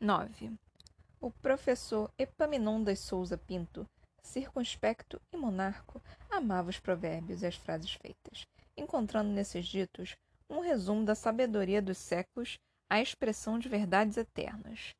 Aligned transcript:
9. 0.00 0.52
O 1.20 1.30
professor 1.30 2.10
Epaminondas 2.18 2.98
Souza 2.98 3.38
Pinto, 3.38 3.88
circunspecto 4.22 5.20
e 5.32 5.36
monarco, 5.36 6.02
amava 6.28 6.68
os 6.68 6.78
provérbios 6.78 7.42
e 7.42 7.46
as 7.46 7.54
frases 7.54 7.94
feitas, 7.94 8.46
encontrando 8.76 9.30
nesses 9.30 9.66
ditos 9.66 10.16
um 10.50 10.60
resumo 10.60 11.04
da 11.04 11.14
sabedoria 11.14 11.80
dos 11.80 11.96
séculos, 11.96 12.58
a 12.90 13.00
expressão 13.00 13.58
de 13.58 13.68
verdades 13.68 14.16
eternas. 14.16 14.94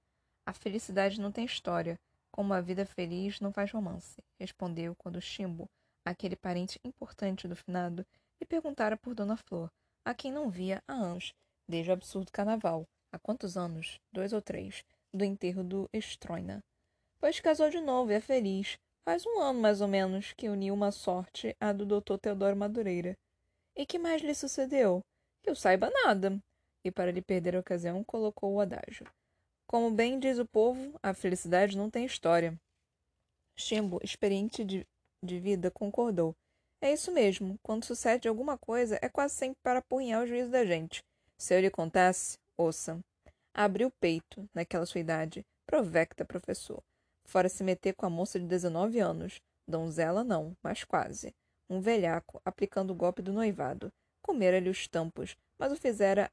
A 0.46 0.52
felicidade 0.52 1.20
não 1.20 1.32
tem 1.32 1.45
história, 1.45 1.98
como 2.30 2.54
a 2.54 2.61
vida 2.61 2.86
feliz 2.86 3.40
não 3.40 3.52
faz 3.52 3.70
romance, 3.72 4.22
respondeu 4.38 4.95
quando 4.95 5.20
Chimbo, 5.20 5.68
aquele 6.04 6.36
parente 6.36 6.80
importante 6.84 7.48
do 7.48 7.56
finado, 7.56 8.06
lhe 8.40 8.46
perguntara 8.46 8.96
por 8.96 9.14
Dona 9.14 9.36
Flor, 9.36 9.70
a 10.04 10.14
quem 10.14 10.32
não 10.32 10.48
via 10.48 10.82
há 10.86 10.92
anos, 10.92 11.34
desde 11.68 11.90
o 11.90 11.95
absurdo 11.95 12.30
carnaval. 12.32 12.86
Há 13.14 13.18
quantos 13.20 13.56
anos? 13.56 14.00
Dois 14.12 14.32
ou 14.32 14.42
três, 14.42 14.84
do 15.12 15.25
enterro 15.25 15.62
do 15.62 15.89
Estroina. 15.93 16.61
Pois 17.20 17.39
casou 17.39 17.70
de 17.70 17.80
novo 17.80 18.11
e 18.11 18.14
é 18.14 18.20
feliz. 18.20 18.76
Faz 19.04 19.25
um 19.25 19.39
ano, 19.39 19.61
mais 19.61 19.80
ou 19.80 19.86
menos, 19.86 20.32
que 20.32 20.48
uniu 20.48 20.75
uma 20.75 20.90
sorte 20.90 21.56
à 21.61 21.72
do 21.72 21.86
doutor 21.86 22.18
Teodoro 22.18 22.56
Madureira. 22.56 23.16
E 23.76 23.86
que 23.86 24.00
mais 24.00 24.20
lhe 24.20 24.34
sucedeu? 24.34 25.00
Que 25.44 25.48
eu 25.48 25.54
saiba 25.54 25.92
nada. 26.03 26.42
E 26.84 26.90
para 26.90 27.12
lhe 27.12 27.22
perder 27.22 27.54
a 27.54 27.61
ocasião, 27.61 28.03
colocou 28.03 28.53
o 28.53 28.61
adágio. 28.61 29.06
Como 29.64 29.92
bem 29.92 30.18
diz 30.18 30.40
o 30.40 30.44
povo, 30.44 30.98
a 31.00 31.14
felicidade 31.14 31.76
não 31.76 31.89
tem 31.89 32.05
história. 32.05 32.61
Chimbo, 33.55 34.00
experiente 34.03 34.64
de, 34.64 34.84
de 35.22 35.39
vida, 35.39 35.70
concordou. 35.70 36.34
É 36.81 36.92
isso 36.92 37.12
mesmo. 37.12 37.61
Quando 37.62 37.84
sucede 37.84 38.27
alguma 38.27 38.58
coisa, 38.58 38.98
é 39.00 39.08
quase 39.08 39.34
sempre 39.34 39.61
para 39.62 39.78
apurrinhar 39.78 40.25
o 40.25 40.27
juízo 40.27 40.50
da 40.50 40.64
gente. 40.64 41.00
Se 41.39 41.55
eu 41.55 41.61
lhe 41.61 41.70
contasse, 41.70 42.42
ouça. 42.56 43.00
Abriu 43.53 43.89
o 43.89 43.92
peito, 44.00 44.48
naquela 44.55 44.86
sua 44.86 45.00
idade, 45.00 45.45
provecta 45.67 46.25
professor. 46.25 46.83
Fora 47.27 47.48
se 47.48 47.65
meter 47.65 47.95
com 47.95 48.06
a 48.06 48.11
moça 48.11 48.39
de 48.39 48.47
dezenove 48.47 49.01
anos. 49.01 49.41
Donzela 49.67 50.23
não, 50.23 50.56
mas 50.62 50.84
quase. 50.84 51.34
Um 51.70 51.81
velhaco, 51.81 52.41
aplicando 52.45 52.91
o 52.91 52.95
golpe 52.95 53.23
do 53.23 53.33
noivado. 53.33 53.91
Comera-lhe 54.23 54.69
os 54.69 54.87
tampos, 54.87 55.37
mas 55.59 55.73
o 55.73 55.77
fizera 55.77 56.31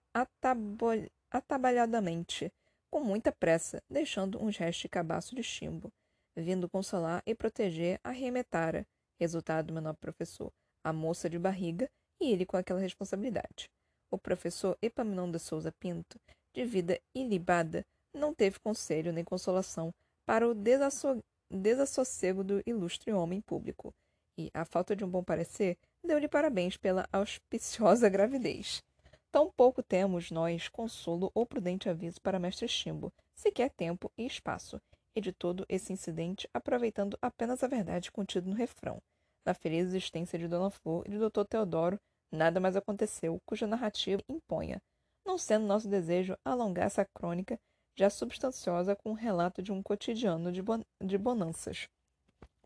atabalhadamente 1.32 2.52
com 2.92 3.00
muita 3.02 3.32
pressa, 3.32 3.82
deixando 3.90 4.44
uns 4.44 4.58
restos 4.58 4.82
de 4.82 4.90
cabaço 4.90 5.34
de 5.34 5.42
chimbo. 5.42 5.92
Vindo 6.36 6.70
consolar 6.70 7.24
e 7.26 7.34
proteger, 7.34 8.00
arremetara. 8.04 8.86
Resultado, 9.20 9.72
meu 9.72 9.82
nobre 9.82 10.00
professor, 10.02 10.52
a 10.84 10.92
moça 10.92 11.30
de 11.30 11.40
barriga 11.40 11.90
e 12.20 12.32
ele 12.32 12.46
com 12.46 12.58
aquela 12.58 12.80
responsabilidade. 12.80 13.70
O 14.12 14.18
professor 14.18 14.78
Epaminondas 14.82 15.42
Souza 15.42 15.72
Pinto, 15.72 16.20
de 16.54 16.66
vida 16.66 17.00
ilibada, 17.16 17.86
não 18.14 18.34
teve 18.34 18.60
conselho 18.60 19.14
nem 19.14 19.24
consolação 19.24 19.94
para 20.26 20.48
o 20.48 20.54
desasso 20.54 21.24
desassossego 21.50 22.44
do 22.44 22.62
ilustre 22.66 23.12
homem 23.12 23.42
público, 23.42 23.94
e, 24.38 24.50
à 24.54 24.64
falta 24.66 24.96
de 24.96 25.04
um 25.04 25.10
bom 25.10 25.24
parecer, 25.24 25.78
deu-lhe 26.04 26.28
parabéns 26.28 26.78
pela 26.78 27.08
auspiciosa 27.12 28.08
gravidez. 28.10 28.84
Tão 29.32 29.50
pouco 29.50 29.82
temos 29.82 30.30
nós 30.30 30.68
consolo 30.68 31.32
ou 31.34 31.46
prudente 31.46 31.90
aviso 31.90 32.22
para 32.22 32.40
mestre 32.40 32.68
Chimbo, 32.68 33.14
sequer 33.34 33.70
tempo 33.70 34.12
e 34.18 34.26
espaço, 34.26 34.82
e 35.16 35.22
de 35.22 35.32
todo 35.32 35.66
esse 35.70 35.94
incidente 35.94 36.50
aproveitando 36.54 37.18
apenas 37.22 37.64
a 37.64 37.68
verdade 37.68 38.12
contida 38.12 38.50
no 38.50 38.56
refrão. 38.56 39.02
Na 39.46 39.54
feliz 39.54 39.88
existência 39.88 40.38
de 40.38 40.48
Dona 40.48 40.70
Flor 40.70 41.04
e 41.08 41.12
de 41.12 41.18
Dr. 41.18 41.46
Teodoro, 41.50 42.00
nada 42.32 42.60
mais 42.60 42.76
aconteceu 42.76 43.40
cuja 43.46 43.68
narrativa 43.68 44.22
imponha, 44.30 44.82
não 45.26 45.38
sendo 45.38 45.66
nosso 45.66 45.88
desejo 45.88 46.36
alongar 46.46 46.86
essa 46.86 47.06
crônica 47.06 47.60
já 47.96 48.10
substanciosa 48.10 48.96
com 48.96 49.12
o 49.12 49.16
relato 49.16 49.62
de 49.62 49.72
um 49.72 49.84
cotidiano 49.84 50.52
de, 50.52 50.62
bon 50.62 50.82
de 51.04 51.18
bonanças, 51.18 51.88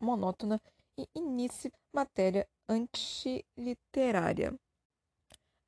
monótona 0.00 0.60
e 0.98 1.06
início 1.14 1.70
matéria 1.92 2.46
antiliterária. 2.68 4.54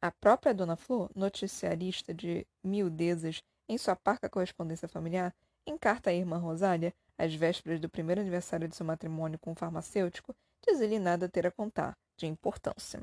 A 0.01 0.13
própria 0.13 0.55
Dona 0.55 0.77
Flor, 0.77 1.11
noticiarista 1.15 2.15
de 2.15 2.47
miudezas 2.63 3.43
em 3.69 3.77
sua 3.77 3.97
parca 3.97 4.29
correspondência 4.29 4.89
familiar, 4.89 5.35
encarta 5.67 6.11
à 6.11 6.15
irmã 6.15 6.39
Rosália, 6.39 6.95
às 7.19 7.35
vésperas 7.35 7.81
do 7.81 7.89
primeiro 7.89 8.21
aniversário 8.21 8.69
de 8.69 8.77
seu 8.77 8.87
matrimônio 8.87 9.39
com 9.41 9.53
o 9.53 9.57
farmacêutico, 9.57 10.35
diz-lhe 10.65 10.99
nada 10.99 11.27
a 11.27 11.29
ter 11.29 11.47
a 11.47 11.51
contar, 11.51 11.97
de 12.17 12.27
importância. 12.27 13.03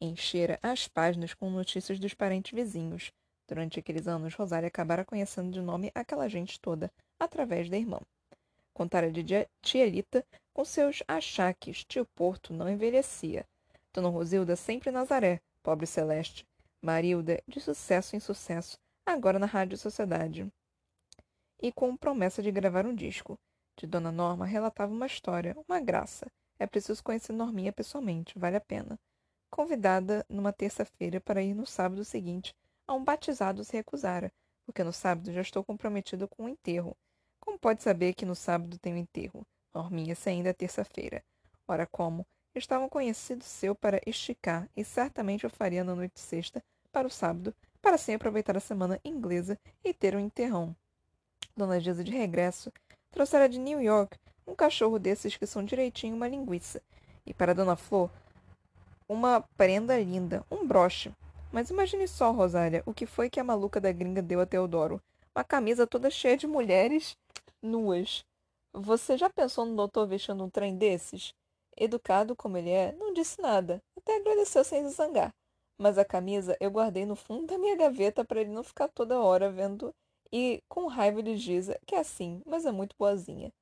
Enchera 0.00 0.58
as 0.62 0.86
páginas 0.86 1.34
com 1.34 1.50
notícias 1.50 1.98
dos 1.98 2.14
parentes 2.14 2.52
vizinhos. 2.52 3.12
Durante 3.48 3.80
aqueles 3.80 4.06
anos, 4.06 4.34
Rosália 4.34 4.68
acabara 4.68 5.04
conhecendo 5.04 5.50
de 5.50 5.60
nome 5.60 5.90
aquela 5.94 6.28
gente 6.28 6.60
toda, 6.60 6.92
através 7.18 7.68
da 7.68 7.76
irmã. 7.76 7.98
Contara 8.72 9.10
de 9.10 9.24
tia 9.60 9.88
Lita, 9.88 10.24
com 10.52 10.64
seus 10.64 11.02
achaques, 11.08 11.84
tio 11.84 12.06
Porto 12.14 12.52
não 12.54 12.68
envelhecia. 12.68 13.44
Dona 13.92 14.08
Rosilda 14.08 14.54
sempre 14.54 14.92
Nazaré, 14.92 15.40
Pobre 15.64 15.86
Celeste. 15.86 16.46
Marilda, 16.80 17.42
de 17.48 17.60
sucesso 17.60 18.14
em 18.14 18.20
sucesso, 18.20 18.78
agora 19.04 19.38
na 19.40 19.46
Rádio 19.46 19.76
Sociedade. 19.76 20.46
E 21.60 21.72
com 21.72 21.96
promessa 21.96 22.40
de 22.40 22.52
gravar 22.52 22.86
um 22.86 22.94
disco. 22.94 23.36
De 23.76 23.84
Dona 23.84 24.12
Norma 24.12 24.46
relatava 24.46 24.92
uma 24.92 25.06
história, 25.06 25.56
uma 25.66 25.80
graça. 25.80 26.30
É 26.56 26.66
preciso 26.68 27.02
conhecer 27.02 27.32
Norminha 27.32 27.72
pessoalmente, 27.72 28.38
vale 28.38 28.56
a 28.56 28.60
pena. 28.60 28.96
Convidada 29.50 30.24
numa 30.28 30.52
terça-feira 30.52 31.20
para 31.20 31.42
ir 31.42 31.54
no 31.54 31.66
sábado 31.66 32.04
seguinte, 32.04 32.54
a 32.86 32.94
um 32.94 33.04
batizado 33.04 33.64
se 33.64 33.76
recusara, 33.76 34.32
porque 34.64 34.84
no 34.84 34.92
sábado 34.92 35.32
já 35.32 35.40
estou 35.40 35.64
comprometida 35.64 36.26
com 36.28 36.42
o 36.42 36.46
um 36.46 36.48
enterro. 36.48 36.96
Como 37.40 37.58
pode 37.58 37.82
saber 37.82 38.14
que 38.14 38.26
no 38.26 38.34
sábado 38.34 38.78
tenho 38.78 38.96
enterro? 38.96 39.46
Norminha, 39.74 40.14
se 40.14 40.28
ainda 40.28 40.50
é 40.50 40.52
terça-feira. 40.52 41.22
Ora, 41.66 41.86
como? 41.86 42.26
estavam 42.54 42.88
conhecidos 42.88 43.46
seu 43.46 43.74
para 43.74 44.00
esticar, 44.06 44.68
e 44.76 44.84
certamente 44.84 45.46
o 45.46 45.50
faria 45.50 45.84
na 45.84 45.94
noite 45.94 46.20
sexta 46.20 46.62
para 46.90 47.06
o 47.06 47.10
sábado, 47.10 47.54
para 47.80 47.94
assim 47.94 48.14
aproveitar 48.14 48.56
a 48.56 48.60
semana 48.60 49.00
inglesa 49.04 49.58
e 49.84 49.94
ter 49.94 50.16
um 50.16 50.20
enterrão. 50.20 50.74
Dona 51.56 51.78
Gisa, 51.80 52.02
de 52.02 52.10
regresso, 52.10 52.72
trouxera 53.10 53.48
de 53.48 53.58
New 53.58 53.80
York 53.80 54.18
um 54.46 54.54
cachorro 54.54 54.98
desses 54.98 55.36
que 55.36 55.46
são 55.46 55.64
direitinho 55.64 56.16
uma 56.16 56.26
linguiça, 56.26 56.82
e 57.26 57.34
para 57.34 57.54
Dona 57.54 57.76
Flor, 57.76 58.10
uma 59.08 59.40
prenda 59.56 59.98
linda, 59.98 60.44
um 60.50 60.66
broche. 60.66 61.10
Mas 61.50 61.70
imagine 61.70 62.06
só, 62.06 62.30
Rosália, 62.30 62.82
o 62.84 62.92
que 62.92 63.06
foi 63.06 63.30
que 63.30 63.40
a 63.40 63.44
maluca 63.44 63.80
da 63.80 63.90
gringa 63.90 64.20
deu 64.20 64.40
a 64.40 64.46
Teodoro. 64.46 65.00
Uma 65.34 65.42
camisa 65.42 65.86
toda 65.86 66.10
cheia 66.10 66.36
de 66.36 66.46
mulheres 66.46 67.16
nuas. 67.62 68.24
Você 68.72 69.16
já 69.16 69.30
pensou 69.30 69.64
no 69.64 69.74
doutor 69.74 70.06
vestindo 70.06 70.44
um 70.44 70.50
trem 70.50 70.76
desses? 70.76 71.32
Educado 71.76 72.36
como 72.36 72.58
ele 72.58 72.70
é, 72.70 72.92
não 72.92 73.14
disse 73.14 73.40
nada, 73.40 73.82
até 73.96 74.16
agradeceu 74.16 74.62
sem 74.62 74.86
se 74.88 74.96
zangar. 74.96 75.32
Mas 75.78 75.96
a 75.96 76.04
camisa 76.04 76.56
eu 76.60 76.70
guardei 76.70 77.06
no 77.06 77.16
fundo 77.16 77.46
da 77.46 77.56
minha 77.56 77.76
gaveta 77.76 78.24
para 78.24 78.40
ele 78.40 78.50
não 78.50 78.64
ficar 78.64 78.88
toda 78.88 79.20
hora 79.20 79.50
vendo 79.50 79.94
e 80.30 80.62
com 80.68 80.86
raiva 80.86 81.22
de 81.22 81.36
Giza, 81.36 81.78
que 81.86 81.94
é 81.94 82.00
assim, 82.00 82.42
mas 82.44 82.66
é 82.66 82.72
muito 82.72 82.94
boazinha. 82.98 83.52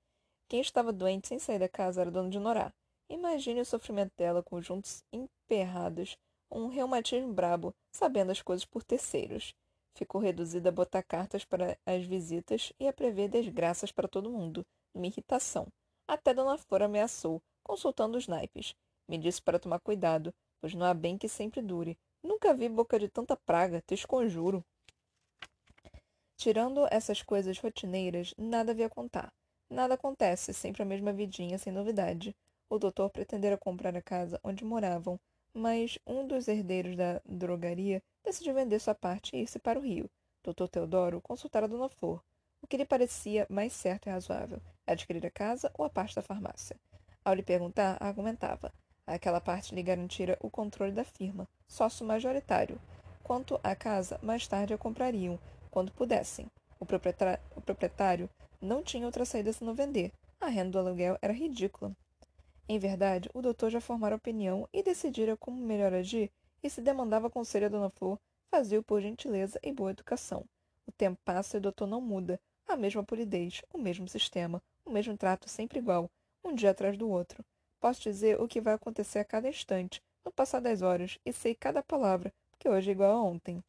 Quem 0.48 0.60
estava 0.60 0.92
doente 0.92 1.28
sem 1.28 1.38
sair 1.38 1.58
da 1.58 1.68
casa 1.68 2.00
era 2.00 2.10
Dona 2.10 2.30
de 2.30 2.38
Norá. 2.38 2.72
Imagine 3.08 3.60
o 3.60 3.64
sofrimento 3.64 4.12
dela 4.16 4.42
com 4.42 4.60
juntos 4.60 5.04
emperrados, 5.12 6.18
um 6.50 6.68
reumatismo 6.68 7.32
brabo, 7.32 7.74
sabendo 7.92 8.32
as 8.32 8.42
coisas 8.42 8.64
por 8.64 8.82
terceiros. 8.82 9.54
Ficou 9.94 10.20
reduzida 10.20 10.68
a 10.68 10.72
botar 10.72 11.02
cartas 11.02 11.44
para 11.44 11.78
as 11.86 12.04
visitas 12.04 12.72
e 12.78 12.88
a 12.88 12.92
prever 12.92 13.28
desgraças 13.28 13.92
para 13.92 14.08
todo 14.08 14.30
mundo, 14.30 14.66
numa 14.92 15.06
irritação. 15.06 15.68
Até 16.06 16.34
Dona 16.34 16.58
Flor 16.58 16.82
ameaçou, 16.82 17.40
consultando 17.62 18.18
os 18.18 18.26
naipes. 18.26 18.74
Me 19.08 19.16
disse 19.16 19.40
para 19.40 19.58
tomar 19.58 19.78
cuidado, 19.78 20.34
pois 20.60 20.74
não 20.74 20.84
há 20.84 20.92
bem 20.92 21.16
que 21.16 21.28
sempre 21.28 21.62
dure. 21.62 21.96
Nunca 22.22 22.52
vi 22.52 22.68
boca 22.68 22.98
de 22.98 23.08
tanta 23.08 23.36
praga, 23.36 23.80
te 23.86 23.94
esconjuro. 23.94 24.64
Tirando 26.36 26.86
essas 26.90 27.22
coisas 27.22 27.58
rotineiras, 27.58 28.34
nada 28.36 28.72
havia 28.72 28.86
a 28.86 28.90
contar. 28.90 29.32
Nada 29.70 29.94
acontece, 29.94 30.52
sempre 30.52 30.82
a 30.82 30.86
mesma 30.86 31.12
vidinha, 31.12 31.56
sem 31.56 31.72
novidade. 31.72 32.36
O 32.68 32.78
doutor 32.78 33.10
pretendera 33.10 33.56
comprar 33.56 33.96
a 33.96 34.02
casa 34.02 34.40
onde 34.42 34.64
moravam, 34.64 35.20
mas 35.54 35.98
um 36.06 36.26
dos 36.26 36.48
herdeiros 36.48 36.96
da 36.96 37.20
drogaria 37.24 38.02
decidiu 38.24 38.54
vender 38.54 38.80
sua 38.80 38.94
parte 38.94 39.36
e 39.36 39.42
ir-se 39.42 39.58
para 39.58 39.78
o 39.78 39.82
Rio. 39.82 40.10
Doutor 40.42 40.68
Teodoro 40.68 41.20
consultara 41.20 41.68
Dona 41.68 41.88
Flor, 41.88 42.22
o 42.60 42.66
que 42.66 42.76
lhe 42.76 42.84
parecia 42.84 43.46
mais 43.48 43.72
certo 43.72 44.08
e 44.08 44.10
razoável, 44.10 44.60
adquirir 44.86 45.24
a 45.24 45.30
casa 45.30 45.70
ou 45.78 45.84
a 45.84 45.90
parte 45.90 46.16
da 46.16 46.22
farmácia. 46.22 46.76
Ao 47.24 47.34
lhe 47.34 47.42
perguntar, 47.42 47.96
argumentava. 48.00 48.72
Aquela 49.06 49.40
parte 49.40 49.74
lhe 49.74 49.82
garantira 49.82 50.36
o 50.40 50.50
controle 50.50 50.90
da 50.90 51.04
firma, 51.04 51.48
sócio 51.68 52.04
majoritário. 52.04 52.80
Quanto 53.22 53.60
à 53.62 53.76
casa, 53.76 54.18
mais 54.22 54.46
tarde 54.46 54.74
a 54.74 54.78
comprariam, 54.78 55.38
quando 55.70 55.92
pudessem. 55.92 56.46
O 56.80 56.84
proprietário, 56.84 58.28
não 58.60 58.82
tinha 58.82 59.06
outra 59.06 59.24
saída 59.24 59.52
senão 59.52 59.74
vender. 59.74 60.12
A 60.40 60.48
renda 60.48 60.72
do 60.72 60.78
aluguel 60.80 61.16
era 61.22 61.32
ridícula. 61.32 61.96
Em 62.68 62.78
verdade, 62.80 63.30
o 63.32 63.40
doutor 63.40 63.70
já 63.70 63.80
formara 63.80 64.16
opinião 64.16 64.68
e 64.72 64.82
decidira 64.82 65.36
como 65.36 65.56
melhor 65.56 65.94
agir, 65.94 66.32
e 66.62 66.68
se 66.68 66.80
demandava 66.80 67.30
conselho 67.30 67.66
a 67.66 67.68
Dona 67.68 67.90
Flor, 67.90 68.18
fazia-o 68.50 68.82
por 68.82 69.00
gentileza 69.00 69.60
e 69.62 69.72
boa 69.72 69.92
educação. 69.92 70.44
O 70.84 70.90
tempo 70.90 71.20
passa 71.24 71.56
e 71.56 71.58
o 71.58 71.60
doutor 71.60 71.86
não 71.86 72.00
muda. 72.00 72.40
a 72.66 72.76
mesma 72.76 73.04
polidez, 73.04 73.62
o 73.72 73.78
mesmo 73.78 74.08
sistema, 74.08 74.60
o 74.84 74.90
mesmo 74.90 75.16
trato 75.16 75.48
sempre 75.48 75.78
igual, 75.78 76.10
um 76.44 76.52
dia 76.52 76.70
atrás 76.70 76.98
do 76.98 77.08
outro. 77.08 77.44
Posso 77.78 78.02
dizer 78.02 78.40
o 78.40 78.48
que 78.48 78.60
vai 78.60 78.74
acontecer 78.74 79.20
a 79.20 79.24
cada 79.24 79.48
instante, 79.48 80.02
no 80.24 80.32
passar 80.32 80.60
das 80.60 80.82
horas, 80.82 81.16
e 81.24 81.32
sei 81.32 81.54
cada 81.54 81.80
palavra, 81.80 82.34
porque 82.50 82.68
hoje 82.68 82.90
é 82.90 82.92
igual 82.92 83.12
a 83.12 83.22
ontem. 83.22 83.62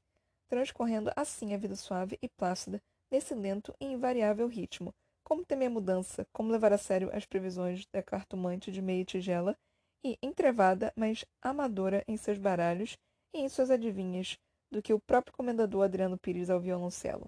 Transcorrendo 0.49 1.11
assim 1.15 1.53
a 1.53 1.57
vida 1.57 1.75
suave 1.75 2.17
e 2.19 2.27
plácida, 2.27 2.81
nesse 3.11 3.35
lento 3.35 3.75
e 3.79 3.85
invariável 3.85 4.47
ritmo. 4.47 4.91
Como 5.27 5.43
temer 5.43 5.67
a 5.67 5.69
mudança, 5.69 6.25
como 6.31 6.53
levar 6.53 6.71
a 6.71 6.77
sério 6.77 7.09
as 7.11 7.25
previsões 7.25 7.85
da 7.91 8.01
cartomante 8.01 8.71
de 8.71 8.81
meia 8.81 9.03
tigela, 9.03 9.57
e 10.01 10.17
entrevada, 10.23 10.93
mas 10.95 11.25
amadora 11.41 12.01
em 12.07 12.15
seus 12.15 12.37
baralhos 12.37 12.97
e 13.33 13.39
em 13.39 13.49
suas 13.49 13.69
adivinhas, 13.69 14.39
do 14.71 14.81
que 14.81 14.93
o 14.93 15.01
próprio 15.01 15.35
comendador 15.35 15.83
Adriano 15.83 16.17
Pires 16.17 16.49
ao 16.49 16.61
violoncelo. 16.61 17.27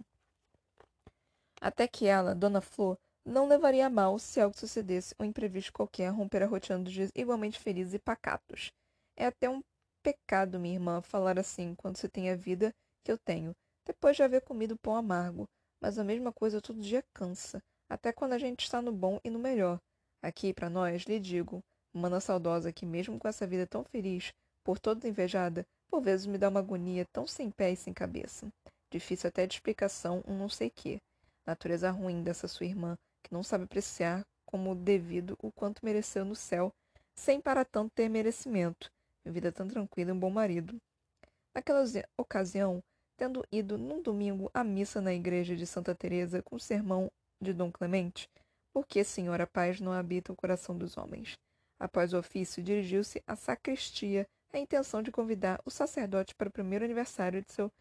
Até 1.60 1.90
que 1.90 2.08
ela, 2.08 2.34
Dona 2.34 2.62
Flor, 2.62 2.98
não 3.26 3.50
levaria 3.50 3.88
a 3.88 3.90
mal 3.90 4.18
se 4.18 4.40
algo 4.40 4.58
sucedesse 4.58 5.14
ou 5.20 5.26
imprevisto 5.26 5.74
qualquer 5.74 6.08
romper 6.08 6.42
a 6.44 6.48
rotina 6.48 6.80
dos 6.80 6.94
dias 6.94 7.12
igualmente 7.14 7.60
felizes 7.60 7.96
e 7.96 8.00
pacatos. 8.00 8.72
É 9.18 9.26
até 9.26 9.50
um 9.50 9.62
pecado, 10.02 10.58
minha 10.58 10.76
irmã, 10.76 11.02
falar 11.02 11.38
assim 11.38 11.76
quando 11.76 11.98
se 11.98 12.08
tem 12.08 12.30
a 12.30 12.36
vida 12.38 12.74
que 13.04 13.12
eu 13.12 13.18
tenho, 13.18 13.54
depois 13.86 14.16
de 14.16 14.24
haver 14.24 14.40
comido 14.40 14.78
pão 14.78 14.96
amargo, 14.96 15.50
mas 15.82 16.00
a 16.00 16.04
mesma 16.06 16.32
coisa 16.32 16.62
todo 16.62 16.80
dia 16.80 17.04
cansa, 17.14 17.62
até 17.90 18.14
quando 18.14 18.34
a 18.34 18.38
gente 18.38 18.62
está 18.64 18.82
no 18.82 18.92
bom 18.92 19.20
e 19.24 19.30
no 19.30 19.40
melhor. 19.40 19.80
Aqui, 20.22 20.54
para 20.54 20.70
nós, 20.70 21.04
lhe 21.04 21.20
digo, 21.20 21.64
mana 21.92 22.20
saudosa 22.20 22.72
que, 22.72 22.86
mesmo 22.86 23.18
com 23.18 23.28
essa 23.28 23.48
vida 23.48 23.66
tão 23.66 23.84
feliz, 23.84 24.34
por 24.64 24.78
toda 24.78 25.08
invejada, 25.08 25.66
por 25.90 26.02
vezes 26.02 26.28
me 26.28 26.38
dá 26.38 26.50
uma 26.50 26.60
agonia 26.60 27.06
tão 27.12 27.26
sem 27.26 27.50
pé 27.50 27.72
e 27.72 27.76
sem 27.76 27.94
cabeça. 27.94 28.48
Difícil 28.92 29.28
até 29.28 29.48
de 29.48 29.56
explicação 29.56 30.24
um 30.28 30.38
não 30.38 30.50
sei 30.50 30.70
quê. 30.70 31.02
Natureza 31.46 31.90
ruim 31.90 32.22
dessa 32.22 32.48
sua 32.48 32.66
irmã, 32.66 32.98
que 33.24 33.34
não 33.34 33.42
sabe 33.42 33.64
apreciar 33.64 34.24
como 34.46 34.76
devido 34.76 35.38
o 35.42 35.52
quanto 35.52 35.84
mereceu 35.84 36.24
no 36.24 36.36
céu, 36.36 36.72
sem 37.16 37.42
para 37.42 37.66
tanto 37.66 37.92
ter 37.96 38.10
merecimento. 38.10 38.92
Vida 39.26 39.52
tão 39.52 39.68
tranquila 39.68 40.12
e 40.12 40.14
um 40.14 40.20
bom 40.20 40.30
marido. 40.30 40.80
Naquela 41.54 41.84
ocasião, 42.18 42.84
tendo 43.18 43.46
ido 43.52 43.78
num 43.78 44.02
domingo 44.02 44.50
à 44.54 44.64
missa 44.64 45.02
na 45.02 45.14
igreja 45.14 45.56
de 45.56 45.68
Santa 45.68 45.94
Teresa 45.94 46.42
com 46.42 46.56
o 46.56 46.60
sermão 46.60 47.12
de 47.42 47.54
Dom 47.54 47.72
Clemente, 47.72 48.30
porque 48.74 49.04
Senhora 49.04 49.48
Paz 49.48 49.80
não 49.80 49.92
habita 49.92 50.32
o 50.32 50.36
coração 50.36 50.78
dos 50.78 50.98
homens. 50.98 51.38
Após 51.80 52.14
o 52.14 52.20
ofício, 52.20 52.62
dirigiu-se 52.62 53.24
à 53.26 53.36
sacristia 53.36 54.28
a 54.52 54.58
intenção 54.58 55.02
de 55.02 55.12
convidar 55.12 55.62
o 55.66 55.72
sacerdote 55.72 56.36
para 56.36 56.50
o 56.50 56.52
primeiro 56.52 56.84
aniversário 56.84 57.42
de 57.42 57.52
seu 57.52 57.72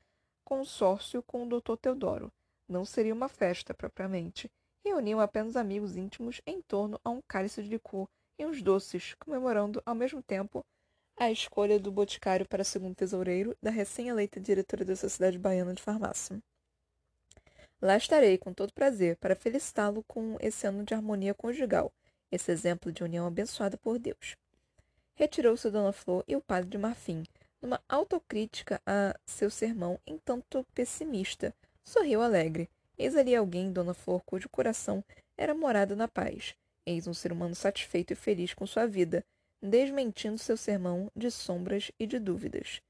consórcio 0.45 1.23
com 1.23 1.45
o 1.45 1.61
Dr. 1.61 1.77
Teodoro. 1.81 2.33
Não 2.69 2.85
seria 2.85 3.15
uma 3.15 3.29
festa 3.29 3.75
propriamente. 3.75 4.51
Reuniam 4.85 5.21
apenas 5.21 5.57
amigos 5.57 5.97
íntimos 5.97 6.41
em 6.47 6.63
torno 6.63 7.01
a 7.05 7.11
um 7.11 7.21
cálice 7.27 7.63
de 7.63 7.69
licor 7.69 8.07
e 8.39 8.47
uns 8.47 8.63
doces, 8.63 9.15
comemorando 9.15 9.83
ao 9.85 9.95
mesmo 9.95 10.23
tempo 10.23 10.65
a 11.19 11.31
escolha 11.33 11.81
do 11.81 11.91
boticário 11.91 12.47
para 12.49 12.63
segundo 12.63 12.95
tesoureiro 12.95 13.57
da 13.61 13.71
recém-eleita 13.71 14.41
diretora 14.41 14.85
da 14.85 14.95
Sociedade 14.95 15.39
Baiana 15.39 15.75
de 15.75 15.83
Farmácia. 15.83 16.41
Lá 17.81 17.97
estarei, 17.97 18.37
com 18.37 18.53
todo 18.53 18.73
prazer, 18.73 19.17
para 19.17 19.37
felicitá-lo 19.37 20.03
com 20.09 20.37
esse 20.41 20.67
ano 20.67 20.83
de 20.83 20.95
harmonia 20.95 21.33
conjugal, 21.33 21.93
esse 22.31 22.51
exemplo 22.51 22.91
de 22.91 23.05
união 23.05 23.27
abençoada 23.27 23.77
por 23.77 23.99
Deus. 23.99 24.37
Retirou-se 25.15 25.71
Dona 25.71 25.93
Flor 25.93 26.25
e 26.27 26.35
o 26.35 26.41
padre 26.41 26.71
de 26.71 26.79
Marfim, 26.79 27.25
numa 27.63 27.81
autocrítica 27.89 28.81
a 28.87 29.15
seu 29.25 29.49
sermão, 29.49 29.99
em 30.07 30.19
tanto 30.19 30.67
pessimista. 30.75 31.55
Sorriu 31.85 32.21
alegre. 32.21 32.69
Eis 32.97 33.15
ali 33.15 33.35
alguém, 33.35 33.73
Dona 33.73 33.95
Flor, 33.95 34.23
cujo 34.25 34.49
coração 34.49 35.05
era 35.37 35.55
morada 35.55 35.95
na 35.95 36.09
paz. 36.09 36.57
Eis 36.85 37.07
um 37.07 37.15
ser 37.15 37.31
humano 37.31 37.55
satisfeito 37.55 38.13
e 38.13 38.17
feliz 38.17 38.55
com 38.55 38.67
sua 38.67 38.87
vida, 38.87 39.25
desmentindo 39.63 40.39
seu 40.39 40.57
sermão 40.57 41.11
de 41.15 41.31
sombras 41.31 41.93
e 41.99 42.07
de 42.07 42.19
dúvidas. 42.19 42.81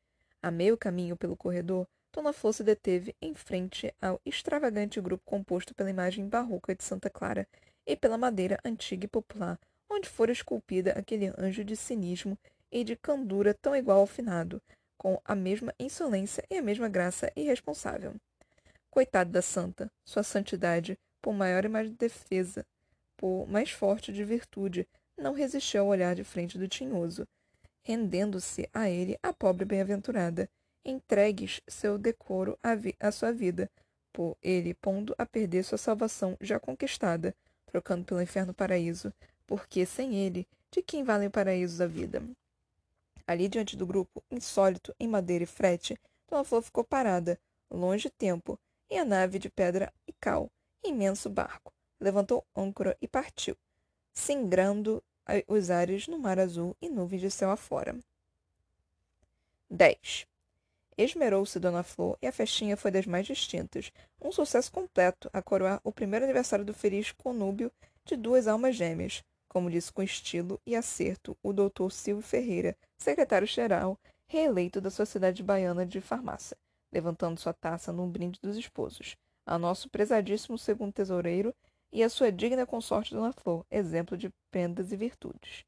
A 0.43 0.51
meio 0.51 0.79
caminho 0.79 1.17
pelo 1.17 1.37
corredor, 1.37 1.87
Dona 2.19 2.33
se 2.53 2.65
deteve 2.65 3.15
em 3.23 3.33
frente 3.33 3.95
ao 4.03 4.21
extravagante 4.27 5.01
grupo 5.01 5.23
composto 5.25 5.73
pela 5.73 5.89
imagem 5.89 6.29
barroca 6.29 6.75
de 6.75 6.83
Santa 6.83 7.09
Clara 7.09 7.47
e 7.87 7.95
pela 7.95 8.19
madeira 8.19 8.59
antiga 8.65 9.05
e 9.05 9.09
popular, 9.09 9.57
onde 9.89 10.09
fora 10.09 10.33
esculpida 10.33 10.91
aquele 10.95 11.33
anjo 11.39 11.63
de 11.63 11.77
cinismo 11.77 12.37
e 12.73 12.83
de 12.83 12.97
candura 12.97 13.55
tão 13.55 13.75
igual 13.75 14.01
ao 14.01 14.07
finado, 14.07 14.61
com 14.97 15.21
a 15.25 15.37
mesma 15.37 15.73
insolência 15.79 16.45
e 16.51 16.57
a 16.57 16.63
mesma 16.63 16.89
graça 16.89 17.31
irresponsável. 17.37 18.17
Coitado 18.91 19.31
da 19.31 19.41
santa, 19.41 19.89
sua 20.05 20.25
santidade, 20.25 20.99
por 21.23 21.33
maior 21.33 21.65
e 21.65 21.69
mais 21.69 21.89
defesa, 21.89 22.67
por 23.17 23.47
mais 23.47 23.71
forte 23.71 24.13
de 24.13 24.25
virtude, 24.25 24.89
não 25.17 25.35
resistiu 25.35 25.83
ao 25.83 25.87
olhar 25.87 26.17
de 26.17 26.25
frente 26.25 26.59
do 26.59 26.67
tinhoso, 26.67 27.29
rendendo-se 27.85 28.69
a 28.75 28.91
ele 28.91 29.17
a 29.23 29.33
pobre 29.33 29.65
bem-aventurada, 29.65 30.51
entregues 30.91 31.61
seu 31.69 31.99
decoro 31.99 32.59
à, 32.99 33.13
sua 33.13 33.33
vida, 33.33 33.71
por 34.13 34.37
ele 34.43 34.75
pondo 34.75 35.15
a 35.19 35.27
perder 35.27 35.63
sua 35.63 35.79
salvação 35.79 36.37
já 36.41 36.59
conquistada, 36.59 37.35
trocando 37.67 38.05
pelo 38.05 38.23
inferno 38.23 38.55
paraíso, 38.55 39.13
porque 39.47 39.85
sem 39.85 40.15
ele, 40.15 40.47
de 40.71 40.83
quem 40.83 41.05
valem 41.05 41.29
o 41.29 41.31
paraíso 41.31 41.79
da 41.79 41.87
vida? 41.87 42.23
Ali 43.27 43.49
diante 43.49 43.77
do 43.77 43.87
grupo, 43.87 44.23
insólito, 44.31 44.95
em 44.99 45.07
madeira 45.07 45.45
e 45.45 45.47
frete, 45.47 45.99
Dona 46.29 46.45
Flor 46.45 46.63
ficou 46.63 46.83
parada, 46.83 47.39
longe 47.71 48.09
tempo, 48.11 48.59
em 48.89 48.99
a 48.99 49.05
nave 49.05 49.39
de 49.39 49.51
pedra 49.51 49.93
e 50.07 50.13
cal, 50.15 50.51
imenso 50.83 51.29
barco. 51.29 51.73
Levantou 52.01 52.47
âncora 52.57 52.97
e 53.03 53.09
partiu, 53.09 53.57
singrando 54.13 55.03
os 55.47 55.71
ares 55.71 56.09
no 56.09 56.19
mar 56.19 56.39
azul 56.39 56.77
e 56.81 56.89
nuvens 56.89 57.21
de 57.21 57.31
céu 57.31 57.51
afora. 57.51 57.99
10. 59.71 60.27
Esmerou-se 60.99 61.61
Dona 61.61 61.85
Flor 61.85 62.19
e 62.21 62.27
a 62.27 62.33
festinha 62.33 62.77
foi 62.77 62.91
das 62.91 63.07
mais 63.07 63.25
distintas. 63.25 63.93
Um 64.21 64.33
sucesso 64.33 64.73
completo 64.73 65.31
a 65.33 65.41
coroar 65.41 65.81
o 65.85 65.93
primeiro 65.93 66.25
aniversário 66.25 66.65
do 66.65 66.75
feliz 66.75 67.13
conúbio 67.13 67.71
de 68.05 68.17
duas 68.17 68.49
almas 68.49 68.75
gêmeas, 68.75 69.23
como 69.49 69.71
disse 69.71 69.93
com 69.93 70.03
estilo 70.03 70.61
e 70.67 70.75
acerto 70.75 71.39
o 71.41 71.53
doutor 71.53 71.93
Silvio 71.93 72.25
Ferreira, 72.25 72.77
secretário-geral 72.99 73.97
reeleito 74.27 74.81
da 74.81 74.91
Sociedade 74.91 75.41
Baiana 75.41 75.87
de 75.87 76.01
Farmácia, 76.01 76.57
levantando 76.93 77.39
sua 77.39 77.53
taça 77.53 77.93
num 77.93 78.11
brinde 78.11 78.41
dos 78.43 78.57
esposos, 78.57 79.17
a 79.47 79.57
nosso 79.57 79.89
prezadíssimo 79.89 80.59
segundo 80.59 80.93
tesoureiro 80.93 81.55
e 81.93 82.03
a 82.03 82.11
sua 82.11 82.33
digna 82.33 82.67
consorte 82.67 83.15
Dona 83.15 83.33
Flor, 83.33 83.65
exemplo 83.71 84.17
de 84.17 84.31
prendas 84.51 84.91
e 84.91 84.97
virtudes. 84.97 85.65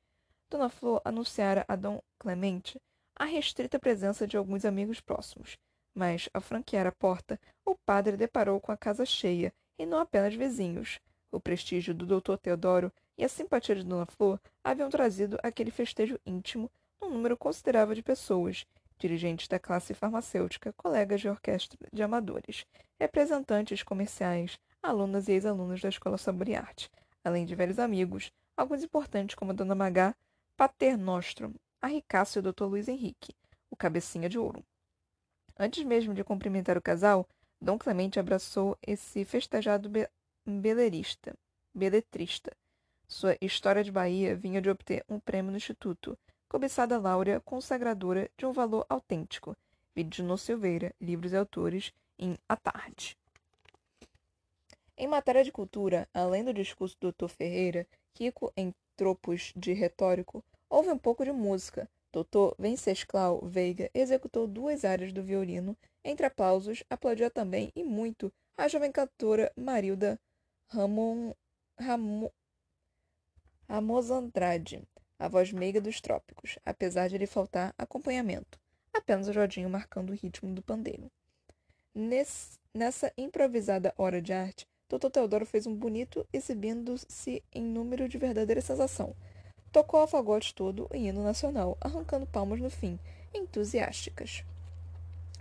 Dona 0.50 0.68
Flor 0.68 1.00
anunciara 1.04 1.64
a 1.68 1.76
Dom 1.76 2.02
Clemente 2.18 2.80
a 3.20 3.26
restrita 3.26 3.78
presença 3.78 4.26
de 4.26 4.38
alguns 4.38 4.64
amigos 4.64 4.98
próximos, 4.98 5.58
mas, 5.94 6.30
ao 6.32 6.40
franquear 6.40 6.86
a 6.86 6.92
porta, 6.92 7.38
o 7.66 7.74
padre 7.74 8.16
deparou 8.16 8.58
com 8.58 8.72
a 8.72 8.78
casa 8.78 9.04
cheia, 9.04 9.52
e 9.78 9.84
não 9.84 9.98
apenas 9.98 10.34
vizinhos. 10.34 10.98
O 11.30 11.38
prestígio 11.38 11.94
do 11.94 12.06
doutor 12.06 12.38
Teodoro 12.38 12.90
e 13.18 13.22
a 13.22 13.28
simpatia 13.28 13.74
de 13.74 13.84
Dona 13.84 14.06
Flor 14.06 14.40
haviam 14.64 14.88
trazido 14.88 15.38
aquele 15.42 15.70
festejo 15.70 16.18
íntimo 16.24 16.70
um 17.02 17.10
número 17.10 17.36
considerável 17.36 17.94
de 17.94 18.02
pessoas, 18.02 18.64
dirigentes 18.98 19.46
da 19.48 19.58
classe 19.58 19.92
farmacêutica, 19.92 20.72
colegas 20.72 21.20
de 21.20 21.28
orquestra 21.28 21.78
de 21.92 22.02
amadores, 22.02 22.64
representantes 22.98 23.82
comerciais, 23.82 24.58
alunas 24.82 25.28
e 25.28 25.32
ex-alunos 25.32 25.82
da 25.82 25.90
Escola 25.90 26.16
Saborearte, 26.16 26.90
além 27.22 27.44
de 27.44 27.54
velhos 27.54 27.78
amigos, 27.78 28.32
alguns 28.56 28.82
importantes 28.82 29.34
como 29.34 29.50
a 29.50 29.54
Dona 29.54 29.74
Magá, 29.74 30.14
Paternostro, 30.56 31.54
a 31.69 31.69
Ricasso 31.88 32.38
e 32.38 32.40
o 32.40 32.42
Dr. 32.42 32.64
Luiz 32.64 32.88
Henrique, 32.88 33.34
o 33.70 33.76
cabecinha 33.76 34.28
de 34.28 34.38
ouro. 34.38 34.64
Antes 35.58 35.84
mesmo 35.84 36.14
de 36.14 36.24
cumprimentar 36.24 36.78
o 36.78 36.82
casal, 36.82 37.28
Dom 37.60 37.78
Clemente 37.78 38.18
abraçou 38.18 38.78
esse 38.82 39.24
festejado 39.24 39.88
be 39.88 40.08
belerista, 40.46 41.34
beletrista. 41.74 42.56
Sua 43.06 43.36
História 43.40 43.84
de 43.84 43.92
Bahia 43.92 44.34
vinha 44.34 44.62
de 44.62 44.70
obter 44.70 45.04
um 45.08 45.20
prêmio 45.20 45.50
no 45.50 45.56
Instituto, 45.56 46.18
cobiçada 46.48 46.98
láurea 46.98 47.40
consagradora 47.40 48.30
de 48.38 48.46
um 48.46 48.52
valor 48.52 48.86
autêntico. 48.88 49.56
Vídeo 49.94 50.24
no 50.24 50.38
Silveira, 50.38 50.94
livros 51.00 51.32
e 51.32 51.36
autores, 51.36 51.92
em 52.18 52.38
A 52.48 52.56
Tarde. 52.56 53.18
Em 54.96 55.06
matéria 55.06 55.42
de 55.42 55.52
cultura, 55.52 56.08
além 56.14 56.44
do 56.44 56.54
discurso 56.54 56.96
do 57.00 57.12
Dr. 57.12 57.28
Ferreira, 57.28 57.86
rico 58.18 58.52
em 58.56 58.74
tropos 58.96 59.52
de 59.56 59.72
retórico, 59.72 60.44
houve 60.70 60.88
um 60.88 60.96
pouco 60.96 61.24
de 61.24 61.32
música. 61.32 61.90
Dr. 62.12 62.54
Venceslau 62.58 63.40
Veiga 63.44 63.90
executou 63.92 64.46
duas 64.46 64.84
áreas 64.84 65.12
do 65.12 65.22
violino. 65.22 65.76
Entre 66.02 66.24
aplausos, 66.24 66.82
aplaudiu 66.88 67.30
também 67.30 67.70
e 67.76 67.84
muito 67.84 68.32
a 68.56 68.66
jovem 68.68 68.90
cantora 68.90 69.52
Marilda 69.56 70.18
Ramon, 70.68 71.34
Ramos 73.68 74.10
Andrade, 74.10 74.82
a 75.18 75.28
voz 75.28 75.52
meiga 75.52 75.80
dos 75.80 76.00
trópicos, 76.00 76.58
apesar 76.64 77.08
de 77.08 77.18
lhe 77.18 77.26
faltar 77.26 77.74
acompanhamento, 77.76 78.58
apenas 78.92 79.28
o 79.28 79.32
Jodinho 79.32 79.68
marcando 79.68 80.10
o 80.10 80.14
ritmo 80.14 80.54
do 80.54 80.62
pandeiro. 80.62 81.10
Nesse, 81.94 82.58
nessa 82.72 83.12
improvisada 83.16 83.92
hora 83.96 84.22
de 84.22 84.32
arte, 84.32 84.66
Dr. 84.88 85.10
Teodoro 85.10 85.46
fez 85.46 85.66
um 85.66 85.74
bonito 85.74 86.26
exibindo-se 86.32 87.42
em 87.52 87.62
número 87.62 88.08
de 88.08 88.18
verdadeira 88.18 88.60
sensação. 88.60 89.14
Tocou 89.72 90.00
a 90.00 90.06
fagote 90.06 90.52
todo 90.52 90.88
o 90.90 90.96
hino 90.96 91.22
nacional, 91.22 91.78
arrancando 91.80 92.26
palmas 92.26 92.60
no 92.60 92.68
fim, 92.68 92.98
entusiásticas. 93.32 94.44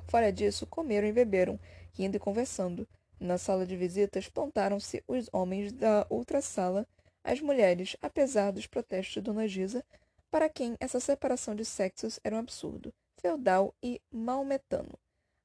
Fora 0.08 0.32
disso, 0.32 0.68
comeram 0.68 1.08
e 1.08 1.12
beberam, 1.12 1.60
rindo 1.94 2.18
e 2.18 2.20
conversando. 2.20 2.88
Na 3.20 3.38
sala 3.38 3.66
de 3.66 3.76
visitas, 3.76 4.30
plantaram-se 4.30 5.04
os 5.08 5.30
homens 5.34 5.72
da 5.72 6.06
outra 6.10 6.42
sala, 6.42 6.88
as 7.24 7.42
mulheres, 7.42 7.98
apesar 8.02 8.52
dos 8.52 8.68
protestos 8.68 9.16
de 9.16 9.22
Dona 9.22 9.48
Gisa, 9.48 9.84
para 10.30 10.48
quem 10.48 10.76
essa 10.80 11.00
separação 11.00 11.56
de 11.56 11.66
sexos 11.66 12.20
era 12.24 12.36
um 12.36 12.40
absurdo, 12.40 12.94
feudal 13.18 13.74
e 13.82 14.00
maometano. 14.12 14.94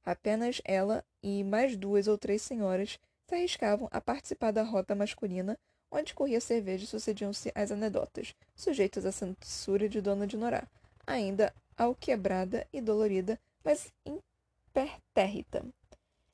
Apenas 0.05 0.61
ela 0.63 1.03
e 1.23 1.43
mais 1.43 1.75
duas 1.75 2.07
ou 2.07 2.19
três 2.19 2.43
senhoras 2.43 2.99
se 3.27 3.35
arriscavam 3.35 3.89
a 3.91 4.01
participar 4.01 4.51
da 4.51 4.63
rota 4.63 4.95
masculina, 4.95 5.59
onde 5.95 6.13
corria 6.13 6.41
cerveja 6.41 6.85
e 6.85 6.89
sucediam-se 6.89 7.53
as 7.55 7.71
anedotas, 7.71 8.35
sujeitas 8.55 9.07
à 9.07 9.13
censura 9.13 9.89
de 9.89 10.01
Dona 10.01 10.27
Dinorá, 10.27 10.67
ainda 11.07 11.55
alquebrada 11.77 12.67
e 12.73 12.81
dolorida, 12.81 13.39
mas 13.63 13.93
impertérrita. 14.05 15.65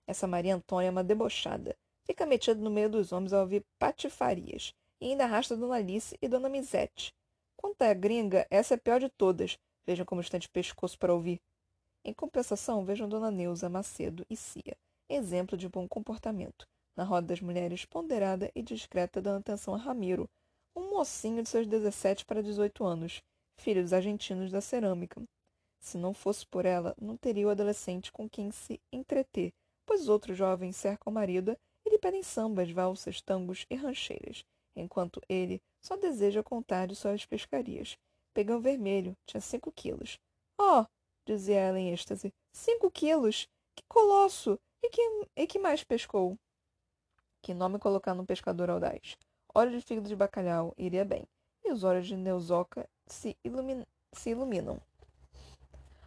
Essa 0.06 0.26
Maria 0.26 0.54
Antônia 0.54 0.88
é 0.88 0.90
uma 0.90 1.04
debochada. 1.04 1.76
Fica 2.04 2.24
metida 2.24 2.58
no 2.58 2.70
meio 2.70 2.88
dos 2.88 3.12
homens 3.12 3.34
a 3.34 3.40
ouvir 3.40 3.62
patifarias. 3.78 4.74
E 4.98 5.10
ainda 5.10 5.24
arrasta 5.24 5.56
Dona 5.56 5.76
Alice 5.76 6.16
e 6.20 6.26
Dona 6.28 6.48
Misete. 6.48 7.14
Quanto 7.56 7.82
à 7.82 7.92
gringa, 7.92 8.46
essa 8.50 8.74
é 8.74 8.76
a 8.76 8.78
pior 8.78 8.98
de 8.98 9.10
todas. 9.10 9.58
Vejam 9.86 10.06
como 10.06 10.20
está 10.20 10.38
de 10.38 10.48
pescoço 10.48 10.98
para 10.98 11.14
ouvir. 11.14 11.40
Em 12.02 12.14
compensação, 12.14 12.84
vejam 12.84 13.08
Dona 13.08 13.30
Neuza, 13.30 13.68
Macedo 13.68 14.26
e 14.28 14.36
Cia. 14.36 14.76
Exemplo 15.08 15.56
de 15.56 15.68
bom 15.68 15.86
comportamento. 15.86 16.66
Na 17.00 17.06
roda 17.06 17.28
das 17.28 17.40
mulheres, 17.40 17.86
ponderada 17.86 18.52
e 18.54 18.60
discreta, 18.60 19.22
dando 19.22 19.38
atenção 19.38 19.74
a 19.74 19.78
Ramiro, 19.78 20.28
um 20.76 20.90
mocinho 20.90 21.42
de 21.42 21.48
seus 21.48 21.66
17 21.66 22.26
para 22.26 22.42
18 22.42 22.84
anos, 22.84 23.22
filho 23.56 23.82
dos 23.82 23.94
argentinos 23.94 24.52
da 24.52 24.60
cerâmica. 24.60 25.22
Se 25.80 25.96
não 25.96 26.12
fosse 26.12 26.46
por 26.46 26.66
ela, 26.66 26.94
não 27.00 27.16
teria 27.16 27.46
o 27.46 27.50
adolescente 27.50 28.12
com 28.12 28.28
quem 28.28 28.50
se 28.50 28.78
entreter, 28.92 29.50
pois 29.86 30.02
os 30.02 30.08
outros 30.10 30.36
jovens 30.36 30.76
cercam 30.76 31.10
o 31.10 31.14
marido 31.14 31.56
e 31.86 31.88
lhe 31.88 31.98
pedem 31.98 32.22
sambas, 32.22 32.70
valsas, 32.70 33.22
tangos 33.22 33.64
e 33.70 33.76
rancheiras, 33.76 34.44
enquanto 34.76 35.22
ele 35.26 35.58
só 35.82 35.96
deseja 35.96 36.42
contar 36.42 36.86
de 36.86 36.94
suas 36.94 37.24
pescarias. 37.24 37.96
Pegão 38.34 38.60
vermelho, 38.60 39.16
tinha 39.24 39.40
cinco 39.40 39.72
quilos. 39.72 40.18
Oh! 40.60 40.84
dizia 41.26 41.60
ela 41.60 41.80
em 41.80 41.94
êxtase. 41.94 42.30
Cinco 42.52 42.90
quilos! 42.90 43.48
Que 43.74 43.82
colosso! 43.88 44.58
E 44.82 44.90
que, 44.90 45.00
e 45.34 45.46
que 45.46 45.58
mais 45.58 45.82
pescou? 45.82 46.36
Que 47.42 47.54
nome 47.54 47.78
colocar 47.78 48.14
num 48.14 48.26
pescador 48.26 48.68
audaz? 48.68 49.16
Óleo 49.54 49.78
de 49.78 49.80
fígado 49.84 50.08
de 50.08 50.14
bacalhau 50.14 50.74
iria 50.76 51.04
bem. 51.04 51.26
E 51.64 51.72
os 51.72 51.84
olhos 51.84 52.06
de 52.06 52.16
Neuzoca 52.16 52.88
se, 53.06 53.36
ilumin 53.44 53.84
se 54.12 54.30
iluminam. 54.30 54.80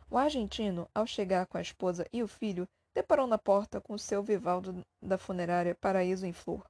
O 0.09 0.17
argentino, 0.17 0.87
ao 0.93 1.07
chegar 1.07 1.47
com 1.47 1.57
a 1.57 1.61
esposa 1.61 2.05
e 2.13 2.21
o 2.21 2.27
filho, 2.27 2.67
deparou 2.93 3.25
na 3.25 3.37
porta 3.37 3.81
com 3.81 3.93
o 3.93 3.99
seu 3.99 4.21
Vivaldo 4.21 4.85
da 5.01 5.17
funerária 5.17 5.73
Paraíso 5.73 6.25
em 6.25 6.33
Flor. 6.33 6.63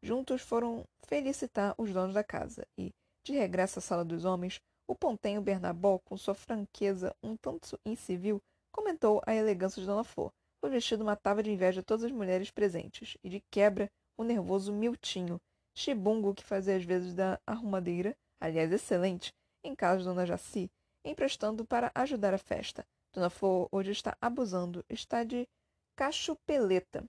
Juntos 0.00 0.42
foram 0.42 0.84
felicitar 1.08 1.74
os 1.76 1.92
donos 1.92 2.14
da 2.14 2.22
casa 2.22 2.66
e, 2.78 2.92
de 3.24 3.32
regresso 3.32 3.80
à 3.80 3.82
sala 3.82 4.04
dos 4.04 4.24
homens, 4.24 4.60
o 4.86 4.94
pontenho 4.94 5.42
Bernabó, 5.42 5.98
com 5.98 6.16
sua 6.16 6.34
franqueza 6.34 7.16
um 7.22 7.36
tanto 7.36 7.78
incivil, 7.84 8.40
comentou 8.70 9.22
a 9.26 9.34
elegância 9.34 9.80
de 9.80 9.86
Dona 9.86 10.04
Flor. 10.04 10.30
O 10.62 10.68
vestido 10.68 11.04
matava 11.04 11.42
de 11.42 11.50
inveja 11.50 11.82
todas 11.82 12.04
as 12.04 12.12
mulheres 12.12 12.50
presentes, 12.50 13.16
e 13.24 13.28
de 13.28 13.42
quebra 13.50 13.90
o 14.16 14.24
nervoso 14.24 14.72
Miltinho, 14.72 15.40
chibungo 15.74 16.34
que 16.34 16.44
fazia 16.44 16.76
as 16.76 16.84
vezes 16.84 17.14
da 17.14 17.40
arrumadeira, 17.46 18.16
aliás 18.40 18.72
excelente, 18.72 19.32
em 19.62 19.74
casa 19.74 19.98
de 19.98 20.04
Dona 20.04 20.26
Jaci, 20.26 20.70
emprestando 21.04 21.64
para 21.64 21.90
ajudar 21.94 22.34
a 22.34 22.38
festa. 22.38 22.86
Dona 23.12 23.30
Flor 23.30 23.68
hoje 23.70 23.92
está 23.92 24.16
abusando, 24.20 24.84
está 24.88 25.24
de 25.24 25.48
cachupeleta. 25.96 27.04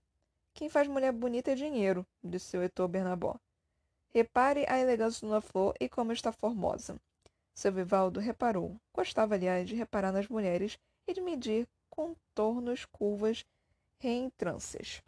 Quem 0.54 0.70
faz 0.70 0.88
mulher 0.88 1.12
bonita 1.12 1.52
é 1.52 1.56
dinheiro, 1.56 2.06
disse 2.24 2.58
o 2.58 2.62
Heitor 2.62 2.88
Bernabó. 2.88 3.36
Repare 4.14 4.66
a 4.70 4.80
elegância 4.80 5.20
de 5.20 5.28
Dona 5.28 5.42
Flor 5.42 5.74
e 5.80 5.90
como 5.90 6.14
está 6.14 6.32
formosa. 6.32 7.00
Seu 7.54 7.72
Vivaldo 7.72 8.20
reparou. 8.20 8.80
Gostava, 8.94 9.36
aliás, 9.36 9.68
de 9.68 9.76
reparar 9.76 10.12
nas 10.12 10.28
mulheres 10.28 10.78
e 11.08 11.14
de 11.14 11.22
medir 11.22 11.68
contornos, 11.90 12.86
curvas, 12.86 13.46
reentrâncias. 14.00 15.02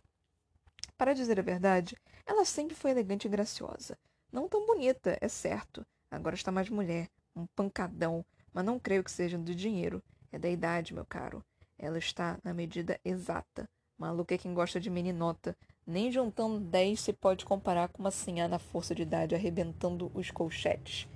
Para 0.98 1.14
dizer 1.14 1.40
a 1.40 1.44
verdade, 1.44 1.96
ela 2.26 2.44
sempre 2.44 2.76
foi 2.76 2.92
elegante 2.92 3.28
e 3.28 3.30
graciosa. 3.30 3.98
Não 4.32 4.48
tão 4.48 4.66
bonita, 4.66 5.18
é 5.22 5.28
certo. 5.28 5.86
Agora 6.10 6.36
está 6.36 6.52
mais 6.52 6.70
mulher, 6.70 7.08
um 7.36 7.46
pancadão, 7.46 8.26
mas 8.52 8.66
não 8.66 8.80
creio 8.80 9.04
que 9.04 9.12
seja 9.12 9.38
do 9.38 9.54
dinheiro. 9.54 10.02
É 10.32 10.40
da 10.40 10.50
idade, 10.50 10.94
meu 10.94 11.06
caro. 11.06 11.44
Ela 11.78 12.00
está 12.00 12.40
na 12.44 12.54
medida 12.54 13.00
exata. 13.06 13.70
Maluca 13.98 14.34
é 14.34 14.38
quem 14.38 14.54
gosta 14.54 14.80
de 14.80 14.90
meninota. 14.90 15.56
Nem 15.86 16.12
juntando 16.12 16.60
dez 16.60 17.00
se 17.00 17.14
pode 17.14 17.46
comparar 17.46 17.90
com 17.90 18.02
uma 18.02 18.12
senhora 18.12 18.50
na 18.50 18.60
força 18.60 18.96
de 18.96 19.04
idade 19.04 19.36
arrebentando 19.36 20.12
os 20.14 20.32
colchetes. 20.32 21.08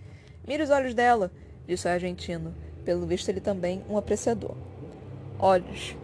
Mire 0.48 0.64
os 0.64 0.70
olhos 0.70 0.94
dela, 0.94 1.32
disse 1.68 1.88
o 1.88 1.92
argentino. 1.92 2.56
Pelo 2.86 3.06
visto, 3.06 3.30
ele 3.30 3.42
também 3.42 3.84
um 3.90 3.98
apreciador. 3.98 4.56
Olhos 5.40 5.96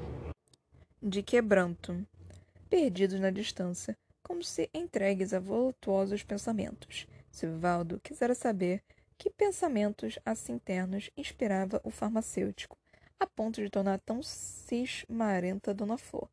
de 1.01 1.21
quebranto, 1.21 2.05
perdidos 2.67 3.19
na 3.19 3.31
distância, 3.31 3.97
como 4.21 4.43
se 4.43 4.69
entregues 4.73 5.33
a 5.33 5.39
voluptuosos 5.39 6.23
pensamentos. 6.23 7.07
Silvaldo 7.31 7.99
quisera 7.99 8.35
saber 8.35 8.83
que 9.17 9.29
pensamentos 9.29 10.19
assim 10.25 10.59
ternos 10.59 11.09
inspirava 11.15 11.81
o 11.83 11.89
farmacêutico, 11.89 12.77
a 13.19 13.25
ponto 13.25 13.61
de 13.61 13.69
tornar 13.69 13.99
tão 13.99 14.21
cismarenta 14.21 15.73
Dona 15.73 15.97
Flor. 15.97 16.29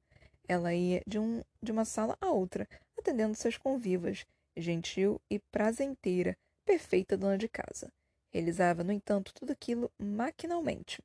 Ela 0.47 0.75
ia 0.75 1.03
de, 1.07 1.19
um, 1.19 1.43
de 1.63 1.73
uma 1.73 1.85
sala 1.85 2.17
a 2.21 2.31
outra, 2.31 2.69
atendendo 2.99 3.35
seus 3.35 3.57
convivas, 3.57 4.27
gentil 4.57 5.21
e 5.31 5.39
prazenteira, 5.39 6.37
perfeita 6.65 7.17
dona 7.17 7.39
de 7.39 7.49
casa. 7.49 7.91
Realizava, 8.33 8.85
no 8.85 8.93
entanto, 8.93 9.33
tudo 9.33 9.53
aquilo 9.53 9.91
maquinalmente. 9.99 11.03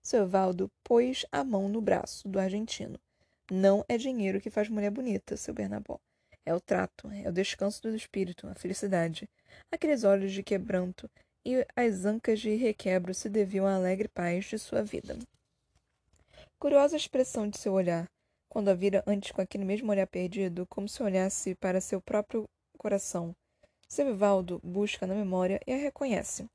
Seu 0.00 0.26
Valdo 0.26 0.70
pôs 0.82 1.26
a 1.30 1.44
mão 1.44 1.68
no 1.68 1.80
braço 1.80 2.28
do 2.28 2.38
argentino. 2.38 2.98
Não 3.50 3.84
é 3.88 3.96
dinheiro 3.96 4.40
que 4.40 4.50
faz 4.50 4.68
mulher 4.68 4.90
bonita, 4.90 5.36
seu 5.36 5.54
Bernabó. 5.54 5.98
É 6.44 6.54
o 6.54 6.60
trato, 6.60 7.10
é 7.10 7.28
o 7.28 7.32
descanso 7.32 7.82
do 7.82 7.94
espírito, 7.94 8.46
a 8.46 8.54
felicidade. 8.54 9.28
Aqueles 9.70 10.04
olhos 10.04 10.32
de 10.32 10.42
quebranto 10.42 11.10
e 11.44 11.66
as 11.74 12.04
ancas 12.04 12.40
de 12.40 12.54
requebro 12.56 13.14
se 13.14 13.28
deviam 13.28 13.66
à 13.66 13.74
alegre 13.74 14.08
paz 14.08 14.44
de 14.44 14.58
sua 14.58 14.82
vida. 14.82 15.18
Curiosa 16.58 16.96
expressão 16.96 17.48
de 17.48 17.58
seu 17.58 17.72
olhar, 17.72 18.10
quando 18.48 18.68
a 18.68 18.74
vira 18.74 19.02
antes 19.06 19.30
com 19.30 19.40
aquele 19.40 19.64
mesmo 19.64 19.90
olhar 19.90 20.06
perdido, 20.06 20.66
como 20.66 20.88
se 20.88 21.02
olhasse 21.02 21.54
para 21.54 21.80
seu 21.80 22.00
próprio 22.00 22.48
coração. 22.76 23.34
Seu 23.88 24.04
Vivaldo 24.04 24.60
busca 24.62 25.06
na 25.06 25.14
memória 25.14 25.60
e 25.66 25.72
a 25.72 25.76
reconhece. 25.76 26.46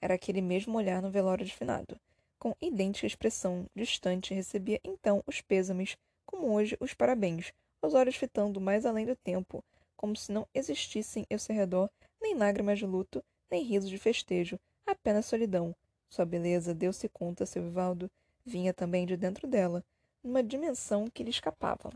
Era 0.00 0.14
aquele 0.14 0.40
mesmo 0.40 0.76
olhar 0.76 1.00
no 1.00 1.10
velório 1.10 1.44
de 1.44 1.54
finado. 1.54 1.96
Com 2.38 2.56
idêntica 2.60 3.06
expressão 3.06 3.66
distante, 3.76 4.32
recebia 4.34 4.80
então 4.82 5.22
os 5.26 5.40
pêsames, 5.40 5.96
como 6.30 6.54
hoje 6.54 6.76
os 6.78 6.94
parabéns, 6.94 7.52
os 7.82 7.92
olhos 7.92 8.14
fitando 8.14 8.60
mais 8.60 8.86
além 8.86 9.04
do 9.04 9.16
tempo, 9.16 9.64
como 9.96 10.14
se 10.14 10.30
não 10.30 10.46
existissem 10.54 11.26
ao 11.28 11.40
seu 11.40 11.56
redor 11.56 11.90
nem 12.22 12.36
lágrimas 12.36 12.78
de 12.78 12.86
luto, 12.86 13.20
nem 13.50 13.64
risos 13.64 13.90
de 13.90 13.98
festejo, 13.98 14.56
apenas 14.86 15.26
solidão. 15.26 15.74
Sua 16.08 16.24
beleza, 16.24 16.72
deu-se 16.72 17.08
conta, 17.08 17.44
seu 17.44 17.64
Vivaldo, 17.64 18.08
vinha 18.46 18.72
também 18.72 19.06
de 19.06 19.16
dentro 19.16 19.48
dela, 19.48 19.84
numa 20.22 20.40
dimensão 20.40 21.08
que 21.08 21.24
lhe 21.24 21.30
escapava. 21.30 21.90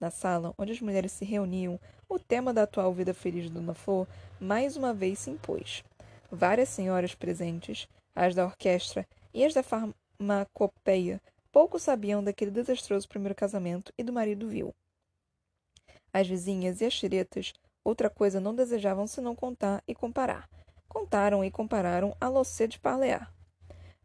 Na 0.00 0.10
sala 0.10 0.54
onde 0.56 0.72
as 0.72 0.80
mulheres 0.80 1.12
se 1.12 1.26
reuniam, 1.26 1.78
o 2.08 2.18
tema 2.18 2.54
da 2.54 2.62
atual 2.62 2.94
vida 2.94 3.12
feliz 3.12 3.44
de 3.44 3.50
Dona 3.50 3.74
Flor 3.74 4.06
mais 4.40 4.74
uma 4.74 4.94
vez 4.94 5.18
se 5.18 5.30
impôs. 5.30 5.84
Várias 6.30 6.70
senhoras 6.70 7.14
presentes, 7.14 7.86
as 8.14 8.34
da 8.34 8.46
orquestra 8.46 9.06
e 9.34 9.44
as 9.44 9.52
da 9.52 9.62
farmacopeia, 9.62 11.20
pouco 11.56 11.78
sabiam 11.78 12.22
daquele 12.22 12.50
desastroso 12.50 13.08
primeiro 13.08 13.34
casamento 13.34 13.90
e 13.96 14.04
do 14.04 14.12
marido 14.12 14.46
vil. 14.46 14.74
As 16.12 16.28
vizinhas 16.28 16.82
e 16.82 16.84
as 16.84 16.92
xiretas 16.92 17.54
outra 17.82 18.10
coisa 18.10 18.38
não 18.38 18.54
desejavam 18.54 19.06
senão 19.06 19.34
contar 19.34 19.82
e 19.88 19.94
comparar. 19.94 20.50
Contaram 20.86 21.42
e 21.42 21.50
compararam 21.50 22.14
a 22.20 22.28
locê 22.28 22.68
de 22.68 22.78
parlear. 22.78 23.32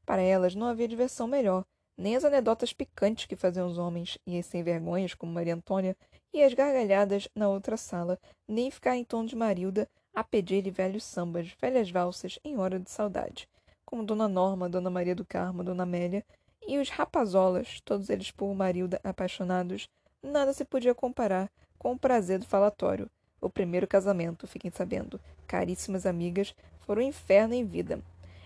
Para 0.05 0.21
elas 0.21 0.55
não 0.55 0.65
havia 0.65 0.87
diversão 0.87 1.27
melhor, 1.27 1.65
nem 1.97 2.15
as 2.15 2.23
anedotas 2.23 2.71
picantes 2.71 3.25
que 3.25 3.35
faziam 3.35 3.67
os 3.67 3.77
homens, 3.77 4.17
e 4.25 4.39
as 4.39 4.45
sem 4.45 4.63
vergonhas, 4.63 5.13
como 5.13 5.33
Maria 5.33 5.55
Antônia, 5.55 5.97
e 6.33 6.41
as 6.41 6.53
gargalhadas 6.53 7.27
na 7.35 7.49
outra 7.49 7.75
sala, 7.75 8.17
nem 8.47 8.71
ficar 8.71 8.95
em 8.95 9.03
tom 9.03 9.25
de 9.25 9.35
Marilda 9.35 9.89
a 10.13 10.23
pedir-lhe 10.23 10.71
velhos 10.71 11.03
sambas, 11.03 11.51
velhas 11.59 11.91
valsas, 11.91 12.39
em 12.45 12.57
hora 12.57 12.79
de 12.79 12.89
saudade, 12.89 13.49
como 13.85 14.05
Dona 14.05 14.29
Norma, 14.29 14.69
Dona 14.69 14.89
Maria 14.89 15.13
do 15.13 15.25
Carmo, 15.25 15.65
Dona 15.65 15.83
Amélia, 15.83 16.23
e 16.67 16.77
os 16.77 16.89
rapazolas, 16.89 17.81
todos 17.81 18.09
eles 18.09 18.31
por 18.31 18.53
Marilda 18.53 18.99
apaixonados, 19.03 19.87
nada 20.21 20.53
se 20.53 20.63
podia 20.63 20.93
comparar 20.93 21.49
com 21.77 21.93
o 21.93 21.99
prazer 21.99 22.39
do 22.39 22.45
falatório. 22.45 23.09
O 23.39 23.49
primeiro 23.49 23.87
casamento, 23.87 24.47
fiquem 24.47 24.69
sabendo, 24.69 25.19
caríssimas 25.47 26.05
amigas, 26.05 26.53
foi 26.81 26.97
um 26.97 27.01
inferno 27.01 27.53
em 27.53 27.65
vida. 27.65 28.01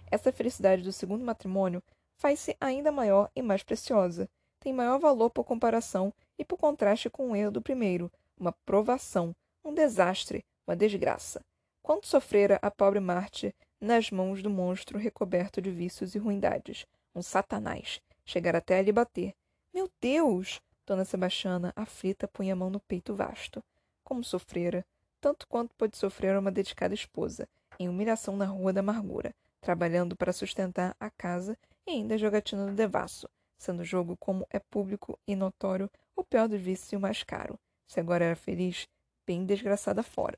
Essa 0.10 0.32
felicidade 0.32 0.84
do 0.84 0.94
segundo 0.94 1.26
matrimônio 1.26 1.84
faz-se 2.16 2.56
ainda 2.60 2.92
maior 2.92 3.30
e 3.36 3.42
mais 3.42 3.64
preciosa. 3.64 4.30
Tem 4.60 4.74
maior 4.74 4.98
valor 5.00 5.30
por 5.30 5.44
comparação 5.44 6.14
e 6.40 6.46
por 6.46 6.58
contraste 6.58 7.10
com 7.10 7.32
o 7.32 7.36
erro 7.36 7.52
do 7.52 7.62
primeiro, 7.62 8.12
uma 8.40 8.54
provação, 8.66 9.36
um 9.64 9.74
desastre, 9.74 10.46
uma 10.66 10.76
desgraça. 10.76 11.42
Quanto 11.84 12.08
sofrera 12.08 12.58
a 12.62 12.72
pobre 12.72 13.00
Marte 13.00 13.54
nas 13.80 14.10
mãos 14.10 14.42
do 14.42 14.50
monstro 14.50 14.98
recoberto 14.98 15.62
de 15.62 15.70
vícios 15.70 16.16
e 16.16 16.18
ruindades, 16.18 16.86
um 17.14 17.22
satanás, 17.22 18.02
chegar 18.26 18.56
até 18.56 18.80
a 18.80 18.82
lhe 18.82 18.92
bater. 18.92 19.34
Meu 19.74 19.90
Deus! 20.02 20.60
Dona 20.86 21.06
Sebastiana, 21.06 21.74
aflita, 21.76 22.28
punha 22.28 22.54
a 22.54 22.56
mão 22.56 22.70
no 22.70 22.80
peito 22.80 23.16
vasto. 23.16 23.64
Como 24.04 24.24
sofrera, 24.24 24.86
tanto 25.20 25.48
quanto 25.48 25.74
pode 25.76 25.98
sofrer 25.98 26.38
uma 26.38 26.52
dedicada 26.52 26.94
esposa, 26.94 27.48
em 27.80 27.90
humilhação 27.90 28.38
na 28.38 28.46
rua 28.46 28.72
da 28.72 28.82
amargura, 28.82 29.34
trabalhando 29.62 30.16
para 30.16 30.32
sustentar 30.32 30.96
a 31.00 31.10
casa 31.10 31.58
e 31.88 31.92
ainda 31.92 32.18
jogatina 32.18 32.66
no 32.68 32.76
devasso, 32.76 33.28
sendo 33.58 33.82
o 33.82 33.86
jogo, 33.86 34.16
como 34.18 34.46
é 34.50 34.60
público 34.60 35.18
e 35.28 35.36
notório, 35.36 35.90
o 36.16 36.24
pior 36.24 36.48
dos 36.48 36.62
vícios 36.62 36.92
e 36.92 36.96
o 36.96 37.00
mais 37.00 37.24
caro. 37.24 37.60
Se 37.88 38.00
agora 38.00 38.26
era 38.26 38.36
feliz, 38.36 38.88
bem 39.26 39.46
desgraçada 39.46 40.04
fora. 40.04 40.38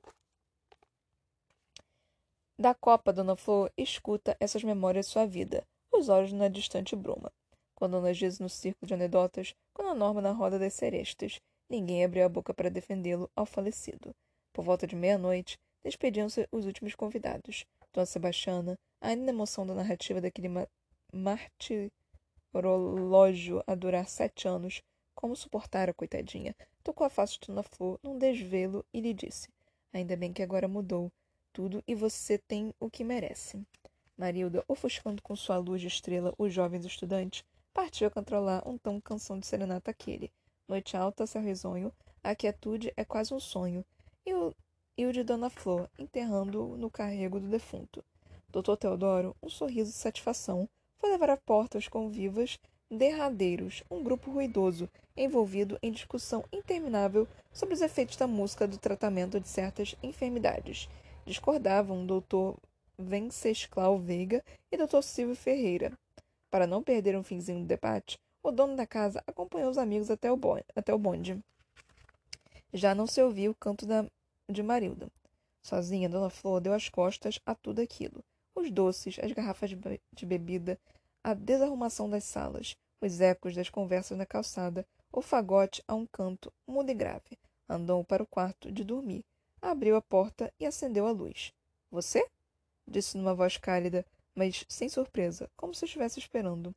Da 2.57 2.73
copa, 2.73 3.13
Dona 3.13 3.35
Flor 3.35 3.71
escuta 3.77 4.35
essas 4.39 4.63
memórias 4.63 5.05
de 5.05 5.11
sua 5.11 5.25
vida, 5.25 5.67
os 5.91 6.09
olhos 6.09 6.33
na 6.33 6.47
distante 6.47 6.95
bruma. 6.95 7.31
Quando 7.77 7.97
Ana 7.97 8.11
diz 8.11 8.39
no 8.39 8.49
círculo 8.49 8.87
de 8.87 8.95
anedotas, 8.95 9.53
quando 9.71 9.89
a 9.89 9.93
Norma 9.93 10.19
na 10.19 10.31
roda 10.31 10.57
das 10.57 10.73
serestas, 10.73 11.39
ninguém 11.69 12.03
abriu 12.03 12.25
a 12.25 12.29
boca 12.29 12.51
para 12.51 12.71
defendê-lo 12.71 13.29
ao 13.35 13.45
falecido. 13.45 14.15
Por 14.51 14.65
volta 14.65 14.87
de 14.87 14.95
meia-noite, 14.95 15.59
despediam-se 15.83 16.47
os 16.51 16.65
últimos 16.65 16.95
convidados. 16.95 17.65
Dona 17.93 18.07
Sebastiana, 18.07 18.79
ainda 18.99 19.25
na 19.25 19.31
emoção 19.31 19.63
da 19.63 19.75
narrativa 19.75 20.19
daquele 20.19 20.49
ma 20.49 20.67
martirológio 22.51 23.63
a 23.67 23.75
durar 23.75 24.09
sete 24.09 24.47
anos, 24.47 24.81
como 25.13 25.35
suportar 25.35 25.87
a 25.87 25.93
coitadinha, 25.93 26.55
tocou 26.83 27.05
a 27.05 27.11
face 27.11 27.33
de 27.33 27.45
Dona 27.45 27.61
Flor 27.61 27.99
num 28.01 28.17
desvelo 28.17 28.83
e 28.91 28.99
lhe 28.99 29.13
disse: 29.13 29.49
Ainda 29.93 30.17
bem 30.17 30.33
que 30.33 30.41
agora 30.41 30.67
mudou 30.67 31.11
tudo 31.53 31.83
e 31.87 31.93
você 31.93 32.39
tem 32.39 32.73
o 32.79 32.89
que 32.89 33.03
merece. 33.03 33.61
Marilda, 34.17 34.65
ofuscando 34.67 35.21
com 35.21 35.35
sua 35.35 35.59
luz 35.59 35.79
de 35.79 35.87
estrela 35.87 36.33
os 36.39 36.51
jovens 36.51 36.83
estudantes, 36.83 37.43
partiu 37.77 38.07
a 38.07 38.09
controlar 38.09 38.67
um 38.67 38.75
tom 38.75 38.99
canção 38.99 39.39
de 39.39 39.45
serenata 39.45 39.91
aquele. 39.91 40.31
Noite 40.67 40.97
alta, 40.97 41.27
céu 41.27 41.43
risonho, 41.43 41.93
a 42.23 42.33
quietude 42.33 42.91
é 42.97 43.05
quase 43.05 43.35
um 43.35 43.39
sonho. 43.39 43.85
E 44.25 44.33
o, 44.33 44.51
e 44.97 45.05
o 45.05 45.13
de 45.13 45.23
Dona 45.23 45.47
Flor, 45.47 45.87
enterrando-o 45.95 46.75
no 46.75 46.89
carrego 46.89 47.39
do 47.39 47.47
defunto. 47.47 48.03
Doutor 48.49 48.77
Teodoro, 48.77 49.35
um 49.43 49.47
sorriso 49.47 49.91
de 49.91 49.97
satisfação, 49.97 50.67
foi 50.97 51.11
levar 51.11 51.29
à 51.29 51.37
porta 51.37 51.77
os 51.77 51.87
convivas 51.87 52.57
derradeiros, 52.89 53.83
um 53.91 54.03
grupo 54.03 54.31
ruidoso, 54.31 54.89
envolvido 55.15 55.77
em 55.83 55.91
discussão 55.91 56.43
interminável 56.51 57.27
sobre 57.53 57.75
os 57.75 57.81
efeitos 57.81 58.17
da 58.17 58.25
música 58.25 58.67
do 58.67 58.79
tratamento 58.79 59.39
de 59.39 59.47
certas 59.47 59.95
enfermidades 60.01 60.89
discordavam 61.27 62.07
Dr. 62.07 62.57
Venceslau 62.97 63.99
Veiga 63.99 64.43
e 64.71 64.77
Dr. 64.77 65.03
Silvio 65.03 65.35
Ferreira. 65.35 65.91
Para 66.49 66.67
não 66.67 66.83
perder 66.83 67.17
um 67.17 67.23
finzinho 67.23 67.59
do 67.59 67.65
debate, 67.65 68.19
o 68.41 68.51
dono 68.51 68.75
da 68.75 68.87
casa 68.87 69.21
acompanhou 69.27 69.69
os 69.69 69.77
amigos 69.77 70.09
até 70.09 70.31
o. 70.31 70.39
Até 70.75 70.93
o 70.93 70.99
bonde. 70.99 71.43
Já 72.73 72.95
não 72.95 73.07
se 73.07 73.21
ouvia 73.21 73.51
o 73.51 73.55
canto 73.55 73.85
da, 73.85 74.05
de 74.49 74.63
Marilda. 74.63 75.09
Sozinha, 75.61 76.07
Dona 76.07 76.29
Flor 76.29 76.61
deu 76.61 76.73
as 76.73 76.87
costas 76.87 77.39
a 77.45 77.53
tudo 77.53 77.81
aquilo. 77.81 78.23
Os 78.55 78.71
doces, 78.71 79.19
as 79.21 79.31
garrafas 79.33 79.69
de, 79.69 80.01
de 80.13 80.25
bebida, 80.25 80.79
a 81.23 81.33
desarrumação 81.33 82.09
das 82.09 82.23
salas, 82.23 82.75
os 83.01 83.19
ecos 83.19 83.53
das 83.53 83.69
conversas 83.69 84.17
na 84.17 84.25
calçada, 84.25 84.85
o 85.11 85.21
fagote 85.21 85.83
a 85.87 85.93
um 85.93 86.05
canto, 86.05 86.53
mudo 86.65 86.89
e 86.89 86.93
grave. 86.93 87.37
Andou 87.67 88.03
para 88.03 88.23
o 88.23 88.27
quarto 88.27 88.71
de 88.71 88.83
dormir, 88.83 89.25
abriu 89.61 89.97
a 89.97 90.01
porta 90.01 90.53
e 90.57 90.65
acendeu 90.65 91.05
a 91.05 91.11
luz. 91.11 91.51
Você? 91.91 92.25
disse 92.87 93.17
numa 93.17 93.35
voz 93.35 93.57
cálida, 93.57 94.05
mas 94.37 94.63
sem 94.69 94.87
surpresa, 94.87 95.49
como 95.57 95.73
se 95.73 95.85
estivesse 95.85 96.19
esperando. 96.19 96.71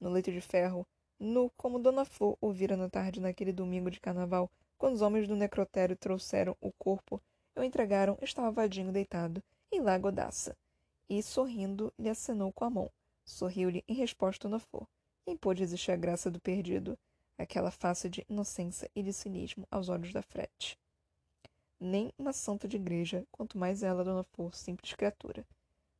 No 0.00 0.10
leito 0.10 0.32
de 0.32 0.40
ferro, 0.40 0.84
nu 1.18 1.48
como 1.56 1.78
Dona 1.78 2.04
Flor 2.04 2.36
ouvira 2.40 2.76
na 2.76 2.90
tarde 2.90 3.20
naquele 3.20 3.52
domingo 3.52 3.88
de 3.90 4.00
carnaval, 4.00 4.50
quando 4.76 4.94
os 4.94 5.02
homens 5.02 5.28
do 5.28 5.36
necrotério 5.36 5.96
trouxeram 5.96 6.56
o 6.60 6.72
corpo 6.72 7.22
e 7.54 7.60
o 7.60 7.62
entregaram, 7.62 8.18
estava 8.20 8.50
vadinho 8.50 8.90
deitado, 8.90 9.40
em 9.70 9.80
lá 9.80 9.96
godaça. 9.96 10.56
E, 11.08 11.22
sorrindo, 11.22 11.94
lhe 11.96 12.08
acenou 12.08 12.52
com 12.52 12.64
a 12.64 12.70
mão. 12.70 12.90
Sorriu-lhe 13.24 13.84
em 13.86 13.94
resposta 13.94 14.48
Dona 14.48 14.58
Flor. 14.58 14.88
Quem 15.24 15.36
pôde 15.36 15.60
resistir 15.60 15.92
à 15.92 15.96
graça 15.96 16.28
do 16.28 16.40
perdido? 16.40 16.98
Aquela 17.38 17.70
face 17.70 18.10
de 18.10 18.26
inocência 18.28 18.90
e 18.96 19.02
de 19.02 19.12
cinismo 19.12 19.64
aos 19.70 19.88
olhos 19.88 20.12
da 20.12 20.22
frete 20.22 20.76
nem 21.80 22.10
uma 22.18 22.32
santa 22.32 22.66
de 22.66 22.76
igreja, 22.76 23.26
quanto 23.30 23.58
mais 23.58 23.82
ela, 23.82 24.04
Dona 24.04 24.22
Flor, 24.22 24.54
simples 24.54 24.92
criatura. 24.94 25.44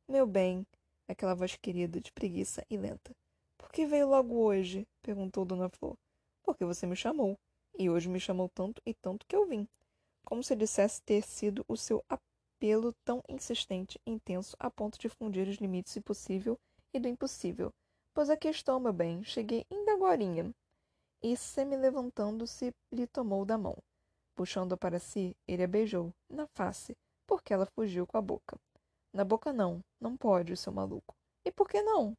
Meu 0.07 0.25
bem, 0.25 0.65
aquela 1.07 1.33
voz 1.33 1.55
querida, 1.55 1.99
de 1.99 2.11
preguiça 2.11 2.65
e 2.69 2.77
lenta. 2.77 3.15
Por 3.57 3.71
que 3.71 3.85
veio 3.85 4.07
logo 4.07 4.35
hoje? 4.35 4.87
perguntou 5.01 5.45
Dona 5.45 5.69
Flor. 5.69 5.95
Porque 6.43 6.65
você 6.65 6.85
me 6.85 6.95
chamou. 6.95 7.37
E 7.77 7.89
hoje 7.89 8.09
me 8.09 8.19
chamou 8.19 8.49
tanto 8.49 8.81
e 8.85 8.93
tanto 8.93 9.25
que 9.25 9.35
eu 9.35 9.45
vim. 9.45 9.67
Como 10.25 10.43
se 10.43 10.55
dissesse 10.55 11.01
ter 11.01 11.21
sido 11.23 11.63
o 11.67 11.77
seu 11.77 12.03
apelo 12.09 12.93
tão 13.05 13.21
insistente 13.29 13.99
e 14.05 14.11
intenso 14.11 14.55
a 14.59 14.69
ponto 14.69 14.97
de 14.97 15.09
fundir 15.09 15.47
os 15.47 15.57
limites 15.57 15.95
do 15.95 16.01
possível 16.01 16.57
e 16.93 16.99
do 16.99 17.07
impossível. 17.07 17.71
Pois 18.13 18.29
aqui 18.29 18.47
estou, 18.47 18.79
meu 18.79 18.93
bem, 18.93 19.23
cheguei 19.23 19.63
ainda 19.71 19.93
agorinha. 19.93 20.51
E, 21.21 21.37
semi-levantando-se, 21.37 22.73
lhe 22.91 23.05
tomou 23.07 23.45
da 23.45 23.57
mão. 23.57 23.77
Puxando-a 24.35 24.77
para 24.77 24.99
si, 24.99 25.35
ele 25.47 25.63
a 25.63 25.67
beijou, 25.67 26.11
na 26.29 26.47
face, 26.47 26.95
porque 27.27 27.53
ela 27.53 27.65
fugiu 27.65 28.07
com 28.07 28.17
a 28.17 28.21
boca. 28.21 28.57
Na 29.17 29.25
boca 29.25 29.51
não, 29.51 29.83
não 29.99 30.15
pode, 30.15 30.55
seu 30.55 30.71
maluco. 30.71 31.15
E 31.43 31.51
por 31.51 31.67
que 31.67 31.81
não? 31.81 32.15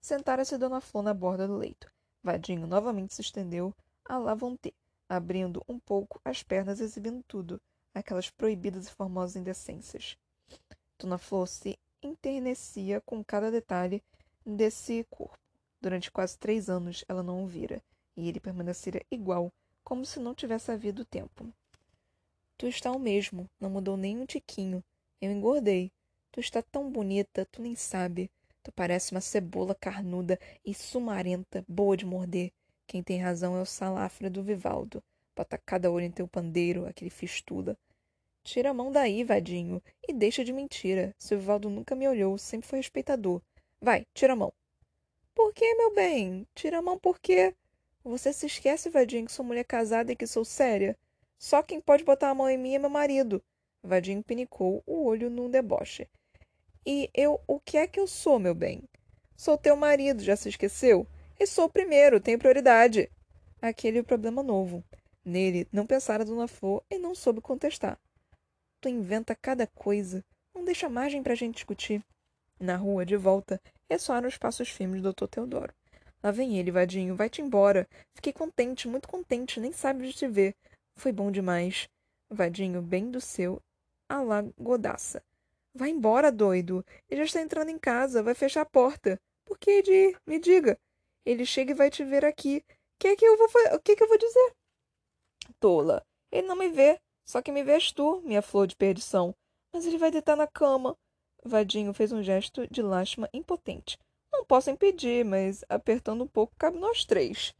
Sentara-se 0.00 0.58
Dona 0.58 0.80
Flor 0.80 1.04
na 1.04 1.14
borda 1.14 1.46
do 1.46 1.56
leito. 1.56 1.88
Vadinho 2.24 2.66
novamente 2.66 3.14
se 3.14 3.20
estendeu 3.20 3.72
à 4.04 4.18
lavonté, 4.18 4.72
abrindo 5.08 5.62
um 5.68 5.78
pouco 5.78 6.20
as 6.24 6.42
pernas, 6.42 6.80
exibindo 6.80 7.22
tudo, 7.22 7.60
aquelas 7.94 8.28
proibidas 8.28 8.88
e 8.88 8.90
formosas 8.90 9.36
indecências. 9.36 10.18
Dona 10.98 11.18
Flor 11.18 11.46
se 11.46 11.78
enternecia 12.02 13.00
com 13.02 13.22
cada 13.22 13.48
detalhe 13.48 14.02
desse 14.44 15.06
corpo. 15.08 15.38
Durante 15.80 16.10
quase 16.10 16.36
três 16.36 16.68
anos 16.68 17.04
ela 17.06 17.22
não 17.22 17.44
o 17.44 17.46
vira, 17.46 17.80
e 18.16 18.28
ele 18.28 18.40
permanecera 18.40 19.06
igual 19.08 19.52
como 19.84 20.04
se 20.04 20.18
não 20.18 20.34
tivesse 20.34 20.72
havido 20.72 21.04
tempo. 21.04 21.46
Tu 22.56 22.66
está 22.66 22.90
o 22.90 22.98
mesmo, 22.98 23.48
não 23.60 23.70
mudou 23.70 23.96
nem 23.96 24.18
um 24.18 24.26
tiquinho. 24.26 24.82
Eu 25.20 25.32
engordei. 25.32 25.90
Tu 26.30 26.38
está 26.38 26.62
tão 26.62 26.90
bonita, 26.90 27.44
tu 27.46 27.60
nem 27.60 27.74
sabe. 27.74 28.30
Tu 28.62 28.70
parece 28.70 29.10
uma 29.12 29.20
cebola 29.20 29.74
carnuda 29.74 30.38
e 30.64 30.72
sumarenta, 30.72 31.64
boa 31.68 31.96
de 31.96 32.06
morder. 32.06 32.52
Quem 32.86 33.02
tem 33.02 33.20
razão 33.20 33.56
é 33.56 33.60
o 33.60 33.66
salafra 33.66 34.30
do 34.30 34.42
Vivaldo. 34.42 35.02
Bota 35.34 35.58
cada 35.58 35.90
olho 35.90 36.04
em 36.04 36.10
teu 36.10 36.28
pandeiro, 36.28 36.86
aquele 36.86 37.10
fistula. 37.10 37.76
Tira 38.44 38.70
a 38.70 38.74
mão 38.74 38.92
daí, 38.92 39.24
vadinho, 39.24 39.82
e 40.06 40.12
deixa 40.12 40.44
de 40.44 40.52
mentira. 40.52 41.12
Seu 41.18 41.38
Vivaldo 41.38 41.68
nunca 41.68 41.96
me 41.96 42.08
olhou, 42.08 42.38
sempre 42.38 42.68
foi 42.68 42.78
respeitador. 42.78 43.42
Vai, 43.80 44.06
tira 44.14 44.34
a 44.34 44.36
mão. 44.36 44.52
Por 45.34 45.52
que, 45.52 45.74
meu 45.74 45.94
bem? 45.94 46.46
Tira 46.54 46.78
a 46.78 46.82
mão 46.82 46.98
por 46.98 47.18
quê? 47.18 47.54
Você 48.04 48.32
se 48.32 48.46
esquece, 48.46 48.88
Vadinho, 48.88 49.26
que 49.26 49.32
sou 49.32 49.44
mulher 49.44 49.64
casada 49.64 50.12
e 50.12 50.16
que 50.16 50.26
sou 50.26 50.44
séria? 50.44 50.96
Só 51.38 51.62
quem 51.62 51.80
pode 51.80 52.04
botar 52.04 52.30
a 52.30 52.34
mão 52.34 52.48
em 52.48 52.56
mim 52.56 52.74
é 52.74 52.78
meu 52.78 52.90
marido. 52.90 53.42
Vadinho 53.82 54.22
pinicou 54.22 54.82
o 54.86 55.04
olho 55.04 55.30
num 55.30 55.50
deboche. 55.50 56.08
E 56.86 57.10
eu, 57.14 57.40
o 57.46 57.60
que 57.60 57.76
é 57.76 57.86
que 57.86 58.00
eu 58.00 58.06
sou, 58.06 58.38
meu 58.38 58.54
bem? 58.54 58.82
Sou 59.36 59.56
teu 59.56 59.76
marido, 59.76 60.22
já 60.22 60.34
se 60.36 60.48
esqueceu? 60.48 61.06
E 61.38 61.46
sou 61.46 61.66
o 61.66 61.70
primeiro, 61.70 62.20
tenho 62.20 62.38
prioridade. 62.38 63.10
Aquele 63.60 63.98
é 63.98 64.02
problema 64.02 64.42
novo. 64.42 64.82
Nele 65.24 65.68
não 65.72 65.86
pensara 65.86 66.24
Dona 66.24 66.48
Flor 66.48 66.82
e 66.90 66.98
não 66.98 67.14
soube 67.14 67.40
contestar. 67.40 67.98
Tu 68.80 68.88
inventa 68.88 69.34
cada 69.34 69.66
coisa. 69.66 70.24
Não 70.54 70.64
deixa 70.64 70.88
margem 70.88 71.22
para 71.22 71.32
a 71.32 71.36
gente 71.36 71.56
discutir. 71.56 72.02
Na 72.58 72.76
rua, 72.76 73.04
de 73.04 73.16
volta, 73.16 73.60
ressoaram 73.90 74.28
os 74.28 74.38
passos 74.38 74.68
firmes 74.68 75.02
do 75.02 75.12
Dr. 75.12 75.26
Teodoro. 75.26 75.74
Lá 76.22 76.30
vem 76.30 76.58
ele, 76.58 76.70
vadinho. 76.70 77.14
Vai-te 77.14 77.42
embora. 77.42 77.88
Fiquei 78.14 78.32
contente, 78.32 78.88
muito 78.88 79.08
contente. 79.08 79.60
Nem 79.60 79.72
sabe 79.72 80.06
de 80.06 80.12
te 80.12 80.26
ver. 80.26 80.54
Foi 80.96 81.12
bom 81.12 81.30
demais. 81.30 81.88
Vadinho, 82.30 82.82
bem 82.82 83.10
do 83.10 83.20
seu, 83.20 83.60
godaça. 84.58 85.22
Vai 85.74 85.90
embora, 85.90 86.32
doido. 86.32 86.84
Ele 87.08 87.20
já 87.20 87.24
está 87.26 87.40
entrando 87.40 87.70
em 87.70 87.78
casa. 87.78 88.22
Vai 88.22 88.34
fechar 88.34 88.62
a 88.62 88.66
porta. 88.66 89.20
Por 89.44 89.58
que 89.58 89.82
de 89.82 89.92
ir? 89.92 90.20
Me 90.26 90.38
diga. 90.38 90.78
Ele 91.24 91.44
chega 91.44 91.72
e 91.72 91.74
vai 91.74 91.90
te 91.90 92.04
ver 92.04 92.24
aqui. 92.24 92.64
Que 92.98 93.08
é 93.08 93.16
que 93.16 93.24
eu 93.24 93.36
vou, 93.36 93.46
o 93.74 93.80
que 93.80 93.92
é 93.92 93.96
que 93.96 94.02
eu 94.02 94.08
vou 94.08 94.18
dizer? 94.18 94.52
Tola. 95.60 96.04
Ele 96.32 96.46
não 96.46 96.56
me 96.56 96.68
vê. 96.68 96.98
Só 97.24 97.42
que 97.42 97.52
me 97.52 97.62
vês 97.62 97.92
tu, 97.92 98.22
minha 98.22 98.42
flor 98.42 98.66
de 98.66 98.74
perdição. 98.74 99.34
Mas 99.72 99.86
ele 99.86 99.98
vai 99.98 100.10
deitar 100.10 100.36
na 100.36 100.46
cama. 100.46 100.96
Vadinho 101.44 101.92
fez 101.92 102.10
um 102.10 102.22
gesto 102.22 102.66
de 102.68 102.82
lástima 102.82 103.28
impotente. 103.32 103.98
Não 104.32 104.44
posso 104.44 104.70
impedir, 104.70 105.24
mas 105.24 105.64
apertando 105.68 106.24
um 106.24 106.26
pouco 106.26 106.54
cabe 106.58 106.78
nós 106.78 107.04
três. 107.04 107.54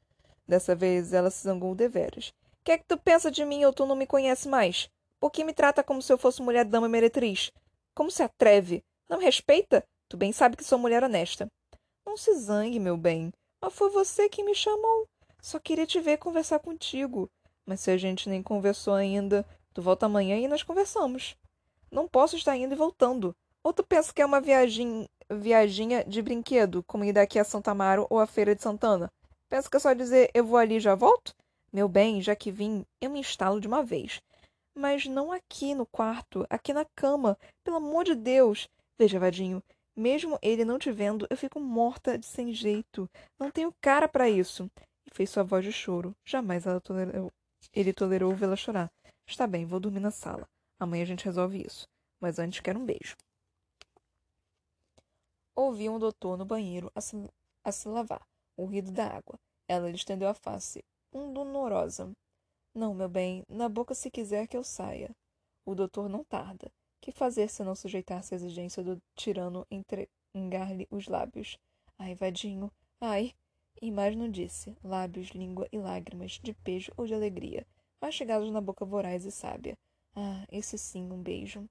Dessa 0.47 0.75
vez 0.75 1.13
ela 1.13 1.31
se 1.31 1.43
zangou 1.43 1.75
deveras. 1.75 2.33
Que 2.65 2.73
é 2.73 2.79
que 2.79 2.85
tu 2.87 2.99
pensa 2.99 3.31
de 3.31 3.45
mim 3.45 3.65
ou 3.65 3.73
tu 3.73 3.87
não 3.87 3.95
me 3.95 4.07
conhece 4.07 4.49
mais? 4.49 4.91
Por 5.21 5.31
que 5.31 5.45
me 5.45 5.53
trata 5.53 5.83
como 5.83 6.01
se 6.01 6.13
eu 6.13 6.19
fosse 6.19 6.41
mulher 6.41 6.65
dama 6.65 6.89
meretriz? 6.89 7.51
Como 7.95 8.11
se 8.11 8.23
atreve? 8.23 8.85
Não 9.09 9.19
me 9.19 9.25
respeita? 9.25 9.85
Tu 10.09 10.17
bem 10.17 10.33
sabe 10.33 10.57
que 10.57 10.65
sou 10.65 10.79
mulher 10.79 11.03
honesta. 11.03 11.49
Não 12.07 12.17
se 12.17 12.33
zangue, 12.35 12.79
meu 12.79 12.97
bem. 12.97 13.33
Mas 13.61 13.75
foi 13.75 13.91
você 13.91 14.29
que 14.29 14.45
me 14.45 14.55
chamou. 14.55 15.07
Só 15.43 15.59
queria 15.59 15.87
te 15.87 16.01
ver 16.01 16.19
conversar 16.19 16.61
contigo. 16.61 17.29
Mas 17.67 17.81
se 17.81 17.91
a 17.91 17.97
gente 17.97 18.29
nem 18.29 18.43
conversou 18.43 18.95
ainda, 18.95 19.45
tu 19.75 19.83
volta 19.83 20.07
amanhã 20.07 20.39
e 20.39 20.49
nós 20.49 20.63
conversamos. 20.63 21.37
Não 21.91 22.07
posso 22.07 22.37
estar 22.37 22.57
indo 22.57 22.75
e 22.75 22.79
voltando. 22.79 23.35
Ou 23.63 23.73
tu 23.73 23.85
pensa 23.85 24.13
que 24.13 24.23
é 24.23 24.27
uma 24.27 24.41
viagem, 24.41 25.09
viaginha 25.29 26.05
de 26.05 26.23
brinquedo, 26.23 26.83
como 26.85 27.05
ir 27.05 27.13
daqui 27.13 27.39
a 27.39 27.45
Santa 27.45 27.73
Amaro 27.73 28.07
ou 28.09 28.21
a 28.21 28.27
Feira 28.27 28.55
de 28.55 28.63
Santana? 28.63 29.11
Pensa 29.49 29.69
que 29.69 29.77
é 29.77 29.81
só 29.81 29.93
dizer 29.93 30.31
eu 30.33 30.45
vou 30.45 30.59
ali 30.59 30.77
e 30.77 30.81
já 30.81 30.95
volto? 30.95 31.35
Meu 31.73 31.89
bem, 31.89 32.23
já 32.23 32.35
que 32.35 32.51
vim, 32.51 32.87
eu 33.01 33.11
me 33.11 33.21
instalo 33.21 33.61
de 33.61 33.67
uma 33.67 33.83
vez. 33.83 34.23
Mas 34.79 35.07
não 35.07 35.33
aqui 35.33 35.75
no 35.75 35.85
quarto, 35.85 36.47
aqui 36.49 36.73
na 36.73 36.85
cama. 36.85 37.37
Pelo 37.65 37.79
amor 37.79 38.05
de 38.05 38.15
Deus. 38.15 38.69
Veja, 38.97 39.19
Vadinho, 39.19 39.61
mesmo 39.97 40.39
ele 40.41 40.65
não 40.65 40.79
te 40.79 40.93
vendo, 40.93 41.27
eu 41.29 41.37
fico 41.37 41.59
morta 41.59 42.17
de 42.17 42.25
sem 42.25 42.53
jeito. 42.55 43.11
Não 43.37 43.51
tenho 43.51 43.75
cara 43.81 44.07
para 44.07 44.31
isso. 44.31 44.71
E 45.05 45.13
fez 45.13 45.31
sua 45.31 45.43
voz 45.43 45.65
de 45.65 45.73
choro. 45.73 46.15
Jamais 46.25 46.63
tolerou, 46.85 47.33
ele 47.75 47.93
tolerou 47.93 48.33
vê-la 48.37 48.55
chorar. 48.55 48.89
Está 49.27 49.49
bem, 49.49 49.67
vou 49.67 49.81
dormir 49.81 49.99
na 49.99 50.13
sala. 50.13 50.49
Amanhã 50.79 51.03
a 51.03 51.07
gente 51.07 51.25
resolve 51.25 51.61
isso. 51.61 51.89
Mas 52.21 52.39
antes 52.39 52.61
quero 52.61 52.79
um 52.79 52.87
beijo. 52.87 53.17
Ouviu 55.57 55.93
um 55.93 55.99
doutor 55.99 56.39
no 56.39 56.45
banheiro 56.45 56.89
a 56.95 57.01
se, 57.01 57.17
a 57.65 57.73
se 57.73 57.89
lavar. 57.89 58.25
O 58.57 58.67
ruído 58.67 58.93
da 58.93 59.09
água. 59.09 59.41
Ela 59.67 59.91
lhe 59.91 59.97
estendeu 59.97 60.29
a 60.29 60.35
face, 60.35 60.85
undonorosa. 61.13 62.13
Não, 62.75 62.95
meu 62.95 63.09
bem, 63.09 63.45
na 63.49 63.69
boca 63.69 63.95
se 63.95 64.11
quiser 64.11 64.47
que 64.47 64.57
eu 64.57 64.63
saia. 64.63 65.15
O 65.65 65.75
doutor 65.75 66.09
não 66.09 66.25
tarda. 66.25 66.71
Que 67.01 67.13
fazer 67.13 67.49
se 67.49 67.63
não 67.63 67.75
sujeitar-se 67.75 68.35
à 68.35 68.37
exigência 68.37 68.83
do 68.83 69.01
tirano 69.15 69.67
entregar-lhe 69.71 70.87
os 70.91 71.07
lábios? 71.09 71.59
Ai, 71.99 72.15
vadinho, 72.15 72.71
ai! 73.01 73.35
E 73.81 73.91
mais 73.91 74.17
não 74.17 74.29
disse, 74.29 74.77
lábios, 74.83 75.29
língua 75.29 75.69
e 75.71 75.79
lágrimas, 75.79 76.41
de 76.43 76.53
pejo 76.53 76.93
ou 76.97 77.07
de 77.07 77.15
alegria, 77.15 77.67
mas 78.01 78.15
chegados 78.15 78.51
na 78.51 78.61
boca 78.61 78.85
voraz 78.85 79.25
e 79.25 79.31
sábia. 79.31 79.79
Ah, 80.17 80.45
esse 80.51 80.77
sim, 80.77 81.11
um 81.13 81.23
beijo. 81.23 81.69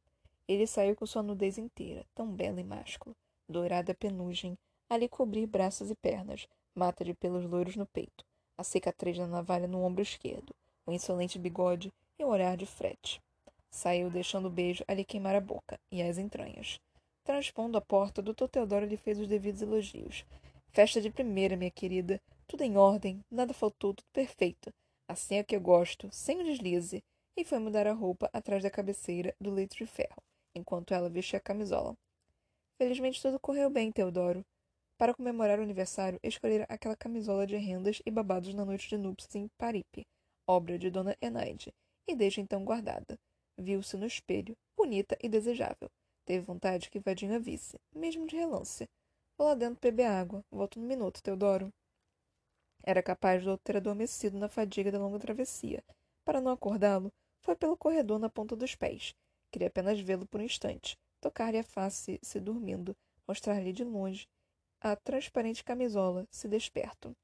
Ele 0.47 0.65
saiu 0.65 0.95
com 0.95 1.05
sua 1.05 1.21
nudez 1.21 1.57
inteira, 1.57 2.05
tão 2.15 2.33
bela 2.33 2.61
e 2.61 2.63
máscula, 2.63 3.13
dourada 3.49 3.93
penugem, 3.93 4.57
a 4.89 4.95
lhe 4.95 5.09
cobrir 5.09 5.45
braços 5.45 5.91
e 5.91 5.95
pernas, 5.95 6.47
mata 6.73 7.03
de 7.03 7.13
pelos 7.13 7.43
loiros 7.45 7.75
no 7.75 7.85
peito, 7.85 8.25
a 8.57 8.63
cicatriz 8.63 9.17
da 9.17 9.27
navalha 9.27 9.67
no 9.67 9.83
ombro 9.83 10.01
esquerdo, 10.01 10.55
o 10.87 10.93
insolente 10.93 11.37
bigode 11.37 11.91
e 12.17 12.23
o 12.23 12.29
olhar 12.29 12.55
de 12.55 12.65
frete. 12.65 13.21
Saiu 13.69 14.09
deixando 14.09 14.47
o 14.47 14.51
beijo 14.51 14.83
a 14.87 14.93
lhe 14.93 15.03
queimar 15.03 15.35
a 15.35 15.41
boca 15.41 15.77
e 15.91 16.01
as 16.01 16.17
entranhas. 16.17 16.79
Transpondo 17.23 17.77
a 17.77 17.81
porta, 17.81 18.21
o 18.21 18.23
doutor 18.23 18.47
Teodoro 18.47 18.85
lhe 18.85 18.95
fez 18.95 19.19
os 19.19 19.27
devidos 19.27 19.61
elogios. 19.61 20.25
Festa 20.69 21.01
de 21.01 21.11
primeira, 21.11 21.57
minha 21.57 21.69
querida. 21.69 22.21
Tudo 22.47 22.63
em 22.63 22.77
ordem, 22.77 23.19
nada 23.29 23.53
faltou, 23.53 23.93
tudo 23.93 24.07
perfeito. 24.13 24.73
Assim 25.09 25.35
é 25.35 25.43
que 25.43 25.55
eu 25.55 25.59
gosto, 25.59 26.07
sem 26.11 26.39
um 26.39 26.43
deslize. 26.43 27.03
E 27.35 27.43
foi 27.43 27.59
mudar 27.59 27.85
a 27.85 27.93
roupa 27.93 28.29
atrás 28.31 28.63
da 28.63 28.71
cabeceira 28.71 29.35
do 29.39 29.51
leito 29.51 29.75
de 29.75 29.85
ferro, 29.85 30.23
enquanto 30.55 30.93
ela 30.93 31.09
vestia 31.09 31.37
a 31.37 31.41
camisola. 31.41 31.95
Felizmente 32.77 33.21
tudo 33.21 33.39
correu 33.39 33.69
bem, 33.69 33.91
Teodoro. 33.91 34.43
Para 34.97 35.13
comemorar 35.13 35.59
o 35.59 35.63
aniversário, 35.63 36.19
escolhera 36.23 36.65
aquela 36.67 36.95
camisola 36.95 37.45
de 37.45 37.55
rendas 37.57 38.01
e 38.05 38.09
babados 38.09 38.53
na 38.53 38.65
noite 38.65 38.89
de 38.89 38.97
núpcias 38.97 39.35
em 39.35 39.47
Paripe, 39.57 40.07
obra 40.47 40.79
de 40.79 40.89
Dona 40.89 41.17
Enaide, 41.21 41.73
e 42.07 42.15
desde 42.15 42.41
então 42.41 42.63
guardada. 42.63 43.19
Viu-se 43.57 43.97
no 43.97 44.05
espelho, 44.05 44.55
bonita 44.75 45.17
e 45.21 45.27
desejável. 45.27 45.91
Teve 46.25 46.45
vontade 46.45 46.89
que 46.89 46.99
Vadinho 46.99 47.35
a 47.35 47.39
visse, 47.39 47.77
mesmo 47.93 48.25
de 48.25 48.35
relance. 48.35 48.89
Vou 49.37 49.47
lá 49.47 49.53
dentro 49.53 49.81
beber 49.81 50.05
água. 50.05 50.43
Volto 50.49 50.79
no 50.79 50.85
minuto, 50.87 51.21
Teodoro. 51.21 51.71
Era 52.83 53.03
capaz 53.03 53.43
de 53.43 53.57
ter 53.57 53.77
adormecido 53.77 54.37
na 54.37 54.47
fadiga 54.47 54.91
da 54.91 54.99
longa 54.99 55.19
travessia. 55.19 55.83
Para 56.23 56.41
não 56.41 56.51
acordá-lo, 56.51 57.11
foi 57.41 57.55
pelo 57.55 57.77
corredor 57.77 58.19
na 58.19 58.29
ponta 58.29 58.55
dos 58.55 58.75
pés. 58.75 59.13
Queria 59.51 59.67
apenas 59.67 59.99
vê-lo 59.99 60.25
por 60.25 60.39
um 60.39 60.43
instante, 60.43 60.97
tocar-lhe 61.21 61.57
a 61.57 61.63
face 61.63 62.19
se 62.21 62.39
dormindo, 62.39 62.95
mostrar-lhe 63.27 63.73
de 63.73 63.83
longe 63.83 64.27
a 64.79 64.95
transparente 64.95 65.63
camisola, 65.63 66.27
se 66.29 66.47
desperto. 66.47 67.15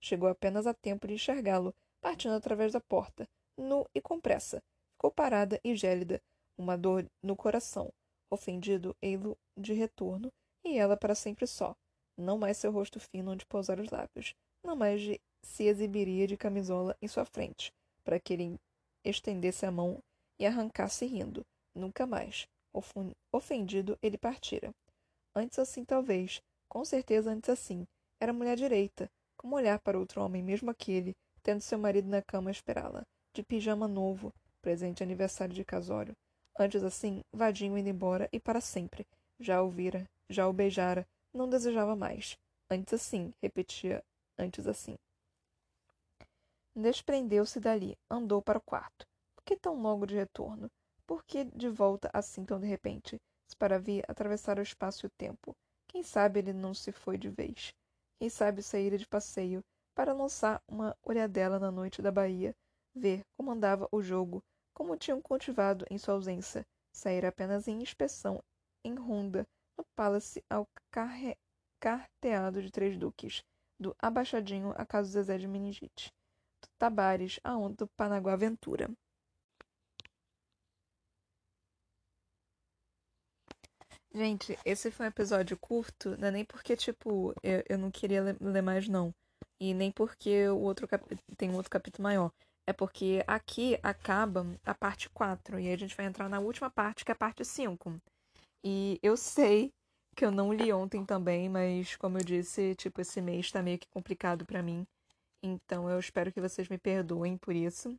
Chegou 0.00 0.28
apenas 0.28 0.66
a 0.66 0.74
tempo 0.74 1.06
de 1.06 1.14
enxergá-lo, 1.14 1.74
partindo 2.00 2.34
através 2.34 2.72
da 2.72 2.80
porta, 2.80 3.28
nu 3.56 3.86
e 3.94 4.00
com 4.00 4.20
pressa, 4.20 4.62
ficou 4.92 5.10
parada 5.10 5.60
e 5.64 5.74
gélida, 5.74 6.20
uma 6.56 6.76
dor 6.76 7.06
no 7.22 7.36
coração, 7.36 7.92
ofendido 8.30 8.96
ei-lo 9.00 9.36
de 9.56 9.72
retorno, 9.72 10.32
e 10.64 10.78
ela 10.78 10.96
para 10.96 11.14
sempre 11.14 11.46
só. 11.46 11.74
Não 12.16 12.36
mais 12.36 12.56
seu 12.56 12.72
rosto 12.72 12.98
fino 12.98 13.30
onde 13.30 13.46
pousar 13.46 13.78
os 13.78 13.90
lábios. 13.90 14.34
Não 14.64 14.74
mais 14.74 15.00
de, 15.00 15.20
se 15.42 15.64
exibiria 15.64 16.26
de 16.26 16.36
camisola 16.36 16.96
em 17.00 17.06
sua 17.06 17.24
frente, 17.24 17.72
para 18.04 18.18
que 18.18 18.32
ele 18.32 18.58
estendesse 19.04 19.64
a 19.64 19.70
mão 19.70 20.02
e 20.38 20.44
arrancasse 20.44 21.06
rindo. 21.06 21.46
Nunca 21.74 22.06
mais. 22.06 22.46
Ofendido, 23.32 23.96
ele 24.02 24.18
partira. 24.18 24.74
Antes 25.34 25.58
assim, 25.58 25.84
talvez. 25.84 26.42
Com 26.68 26.84
certeza 26.84 27.30
antes 27.30 27.48
assim. 27.48 27.86
Era 28.20 28.32
mulher 28.32 28.56
direita. 28.56 29.08
Como 29.36 29.54
olhar 29.54 29.78
para 29.78 29.98
outro 29.98 30.20
homem, 30.20 30.42
mesmo 30.42 30.70
aquele, 30.70 31.14
tendo 31.48 31.62
seu 31.62 31.78
marido 31.78 32.06
na 32.06 32.20
cama 32.20 32.50
a 32.50 32.52
esperá-la, 32.52 33.06
de 33.32 33.42
pijama 33.42 33.88
novo, 33.88 34.34
presente 34.60 35.02
aniversário 35.02 35.54
de 35.54 35.64
casório. 35.64 36.14
Antes 36.58 36.82
assim, 36.82 37.22
Vadinho 37.32 37.78
indo 37.78 37.88
embora 37.88 38.28
e 38.30 38.38
para 38.38 38.60
sempre. 38.60 39.06
Já 39.40 39.62
o 39.62 39.70
vira, 39.70 40.06
já 40.28 40.46
o 40.46 40.52
beijara, 40.52 41.08
não 41.32 41.48
desejava 41.48 41.96
mais. 41.96 42.36
Antes 42.68 42.92
assim, 42.92 43.32
repetia, 43.42 44.04
antes 44.36 44.66
assim. 44.66 44.94
Desprendeu-se 46.76 47.58
dali, 47.58 47.96
andou 48.10 48.42
para 48.42 48.58
o 48.58 48.62
quarto. 48.62 49.06
Por 49.34 49.42
que 49.42 49.56
tão 49.56 49.80
logo 49.80 50.04
de 50.04 50.16
retorno? 50.16 50.70
Por 51.06 51.24
que 51.24 51.46
de 51.46 51.70
volta 51.70 52.10
assim 52.12 52.44
tão 52.44 52.60
de 52.60 52.66
repente? 52.66 53.18
Se 53.46 53.56
para 53.56 53.78
vir 53.78 54.04
atravessar 54.06 54.58
o 54.58 54.62
espaço 54.62 55.06
e 55.06 55.08
o 55.08 55.12
tempo. 55.16 55.56
Quem 55.86 56.02
sabe 56.02 56.40
ele 56.40 56.52
não 56.52 56.74
se 56.74 56.92
foi 56.92 57.16
de 57.16 57.30
vez? 57.30 57.72
Quem 58.18 58.28
sabe 58.28 58.62
saíra 58.62 58.98
de 58.98 59.08
passeio 59.08 59.64
para 59.98 60.12
lançar 60.12 60.62
uma 60.68 60.96
olhadela 61.02 61.58
na 61.58 61.72
noite 61.72 62.00
da 62.00 62.12
Bahia, 62.12 62.54
ver 62.94 63.24
como 63.36 63.50
andava 63.50 63.88
o 63.90 64.00
jogo, 64.00 64.44
como 64.72 64.96
tinham 64.96 65.20
cultivado 65.20 65.84
em 65.90 65.98
sua 65.98 66.14
ausência, 66.14 66.64
sair 66.92 67.26
apenas 67.26 67.66
em 67.66 67.82
inspeção, 67.82 68.40
em 68.84 68.94
ronda, 68.94 69.44
no 69.76 69.84
Palace 69.96 70.40
ao 70.48 70.68
carteado 71.80 72.62
de 72.62 72.70
três 72.70 72.96
duques, 72.96 73.42
do 73.76 73.92
Abaixadinho 73.98 74.72
a 74.76 74.86
casa 74.86 75.10
Zezé 75.10 75.36
de 75.36 75.48
Meningite, 75.48 76.12
do 76.62 76.68
Tabares 76.78 77.40
a 77.42 77.56
onda 77.56 77.78
do 77.78 77.88
Panaguá 77.88 78.36
Ventura. 78.36 78.88
Gente, 84.14 84.56
esse 84.64 84.92
foi 84.92 85.06
um 85.06 85.08
episódio 85.08 85.58
curto, 85.58 86.16
não 86.18 86.28
é 86.28 86.30
nem 86.30 86.44
porque, 86.44 86.76
tipo, 86.76 87.34
eu, 87.42 87.64
eu 87.68 87.76
não 87.76 87.90
queria 87.90 88.36
ler 88.40 88.62
mais, 88.62 88.86
não. 88.86 89.12
E 89.60 89.74
nem 89.74 89.90
porque 89.90 90.48
o 90.48 90.58
outro 90.60 90.86
cap... 90.86 91.04
tem 91.36 91.50
um 91.50 91.56
outro 91.56 91.70
capítulo 91.70 92.04
maior. 92.04 92.30
É 92.66 92.72
porque 92.72 93.24
aqui 93.26 93.78
acaba 93.82 94.46
a 94.64 94.74
parte 94.74 95.08
4 95.10 95.58
e 95.58 95.68
aí 95.68 95.72
a 95.72 95.78
gente 95.78 95.96
vai 95.96 96.06
entrar 96.06 96.28
na 96.28 96.38
última 96.38 96.70
parte, 96.70 97.04
que 97.04 97.10
é 97.10 97.14
a 97.14 97.16
parte 97.16 97.44
5. 97.44 98.00
E 98.64 98.98
eu 99.02 99.16
sei 99.16 99.72
que 100.14 100.24
eu 100.24 100.30
não 100.30 100.52
li 100.52 100.72
ontem 100.72 101.04
também, 101.04 101.48
mas 101.48 101.96
como 101.96 102.18
eu 102.18 102.24
disse, 102.24 102.74
tipo, 102.74 103.00
esse 103.00 103.20
mês 103.20 103.50
tá 103.50 103.62
meio 103.62 103.78
que 103.78 103.88
complicado 103.88 104.44
para 104.44 104.62
mim. 104.62 104.86
Então 105.42 105.88
eu 105.88 105.98
espero 105.98 106.32
que 106.32 106.40
vocês 106.40 106.68
me 106.68 106.76
perdoem 106.76 107.38
por 107.38 107.54
isso. 107.54 107.96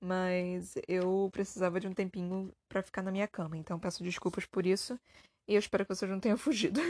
Mas 0.00 0.74
eu 0.88 1.28
precisava 1.32 1.78
de 1.78 1.86
um 1.86 1.94
tempinho 1.94 2.52
para 2.68 2.82
ficar 2.82 3.02
na 3.02 3.12
minha 3.12 3.28
cama, 3.28 3.56
então 3.56 3.78
peço 3.78 4.02
desculpas 4.02 4.46
por 4.46 4.66
isso. 4.66 4.98
E 5.48 5.54
eu 5.54 5.58
espero 5.58 5.84
que 5.84 5.94
vocês 5.94 6.10
não 6.10 6.20
tenham 6.20 6.38
fugido. 6.38 6.80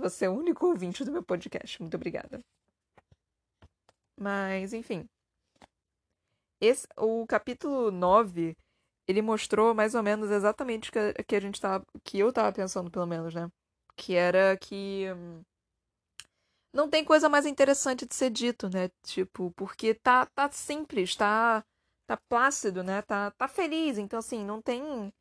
Você 0.00 0.26
é 0.26 0.28
o 0.28 0.34
único 0.38 0.66
ouvinte 0.66 1.04
do 1.04 1.12
meu 1.12 1.22
podcast. 1.22 1.80
Muito 1.80 1.96
obrigada. 1.96 2.40
Mas, 4.18 4.72
enfim. 4.72 5.08
Esse, 6.60 6.86
o 6.96 7.26
capítulo 7.26 7.90
9, 7.90 8.56
ele 9.08 9.20
mostrou 9.20 9.74
mais 9.74 9.94
ou 9.94 10.02
menos 10.02 10.30
exatamente 10.30 10.90
o 10.90 10.92
que, 10.92 11.24
que 11.24 11.36
a 11.36 11.40
gente 11.40 11.60
tava. 11.60 11.84
que 12.04 12.18
eu 12.18 12.32
tava 12.32 12.52
pensando, 12.52 12.90
pelo 12.90 13.06
menos, 13.06 13.34
né? 13.34 13.50
Que 13.96 14.14
era 14.14 14.56
que. 14.56 15.06
Hum, 15.12 15.42
não 16.72 16.88
tem 16.88 17.04
coisa 17.04 17.28
mais 17.28 17.44
interessante 17.46 18.06
de 18.06 18.14
ser 18.14 18.30
dito, 18.30 18.68
né? 18.70 18.90
Tipo, 19.02 19.50
porque 19.52 19.94
tá, 19.94 20.26
tá 20.26 20.50
simples, 20.50 21.14
tá, 21.16 21.64
tá 22.06 22.16
plácido, 22.28 22.82
né? 22.82 23.02
Tá, 23.02 23.30
tá 23.32 23.48
feliz. 23.48 23.98
Então, 23.98 24.18
assim, 24.18 24.44
não 24.44 24.62
tem. 24.62 25.12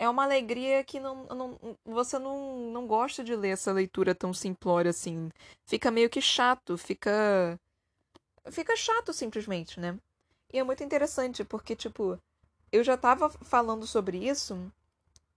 É 0.00 0.08
uma 0.08 0.24
alegria 0.24 0.82
que 0.82 0.98
não, 0.98 1.26
não, 1.26 1.76
você 1.84 2.18
não, 2.18 2.70
não 2.70 2.86
gosta 2.86 3.22
de 3.22 3.36
ler 3.36 3.50
essa 3.50 3.70
leitura 3.70 4.14
tão 4.14 4.32
simplória 4.32 4.88
assim. 4.88 5.28
Fica 5.66 5.90
meio 5.90 6.08
que 6.08 6.22
chato, 6.22 6.78
fica. 6.78 7.60
Fica 8.50 8.74
chato 8.74 9.12
simplesmente, 9.12 9.78
né? 9.78 9.98
E 10.50 10.58
é 10.58 10.64
muito 10.64 10.82
interessante, 10.82 11.44
porque, 11.44 11.76
tipo, 11.76 12.18
eu 12.72 12.82
já 12.82 12.96
tava 12.96 13.28
falando 13.28 13.86
sobre 13.86 14.26
isso. 14.26 14.72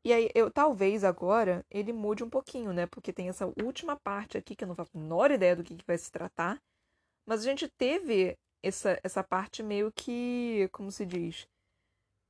E 0.02 0.14
aí, 0.14 0.30
eu 0.34 0.50
talvez 0.50 1.04
agora 1.04 1.66
ele 1.70 1.92
mude 1.92 2.24
um 2.24 2.30
pouquinho, 2.30 2.72
né? 2.72 2.88
Porque 2.88 3.12
tem 3.12 3.28
essa 3.28 3.46
última 3.62 3.98
parte 3.98 4.38
aqui 4.38 4.56
que 4.56 4.64
eu 4.64 4.68
não 4.70 4.76
faço 4.76 4.92
a 4.96 5.00
menor 5.00 5.30
ideia 5.30 5.58
do 5.58 5.64
que, 5.66 5.76
que 5.76 5.86
vai 5.86 5.98
se 5.98 6.10
tratar. 6.10 6.58
Mas 7.26 7.42
a 7.42 7.44
gente 7.44 7.68
teve 7.68 8.38
essa, 8.64 8.98
essa 9.04 9.24
parte 9.26 9.62
meio 9.62 9.92
que, 9.92 10.70
como 10.72 10.90
se 10.90 11.06
diz? 11.06 11.48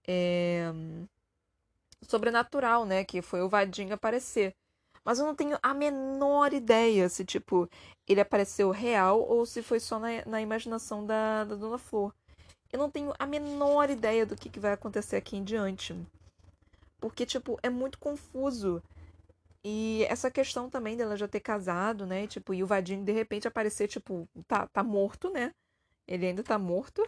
É... 0.07 0.71
Sobrenatural, 2.07 2.85
né? 2.85 3.03
Que 3.03 3.21
foi 3.21 3.41
o 3.41 3.49
Vadinho 3.49 3.93
aparecer. 3.93 4.53
Mas 5.05 5.19
eu 5.19 5.25
não 5.25 5.35
tenho 5.35 5.57
a 5.61 5.73
menor 5.73 6.53
ideia 6.53 7.09
se, 7.09 7.25
tipo, 7.25 7.69
ele 8.07 8.21
apareceu 8.21 8.71
real 8.71 9.21
ou 9.21 9.45
se 9.45 9.61
foi 9.61 9.79
só 9.79 9.99
na, 9.99 10.25
na 10.25 10.41
imaginação 10.41 11.05
da, 11.05 11.43
da 11.43 11.55
Dona 11.55 11.77
Flor. 11.77 12.13
Eu 12.71 12.79
não 12.79 12.89
tenho 12.89 13.13
a 13.19 13.25
menor 13.25 13.89
ideia 13.89 14.25
do 14.25 14.35
que, 14.35 14.49
que 14.49 14.59
vai 14.59 14.71
acontecer 14.73 15.15
aqui 15.17 15.35
em 15.37 15.43
diante. 15.43 15.95
Porque, 16.99 17.25
tipo, 17.25 17.59
é 17.61 17.69
muito 17.69 17.99
confuso. 17.99 18.81
E 19.63 20.05
essa 20.09 20.31
questão 20.31 20.69
também 20.69 20.97
dela 20.97 21.17
já 21.17 21.27
ter 21.27 21.39
casado, 21.39 22.05
né? 22.05 22.27
Tipo, 22.27 22.53
e 22.53 22.63
o 22.63 22.67
Vadinho 22.67 23.03
de 23.03 23.11
repente 23.11 23.47
aparecer, 23.47 23.87
tipo, 23.87 24.27
tá, 24.47 24.67
tá 24.67 24.83
morto, 24.83 25.29
né? 25.29 25.51
Ele 26.07 26.25
ainda 26.27 26.43
tá 26.43 26.57
morto. 26.57 27.07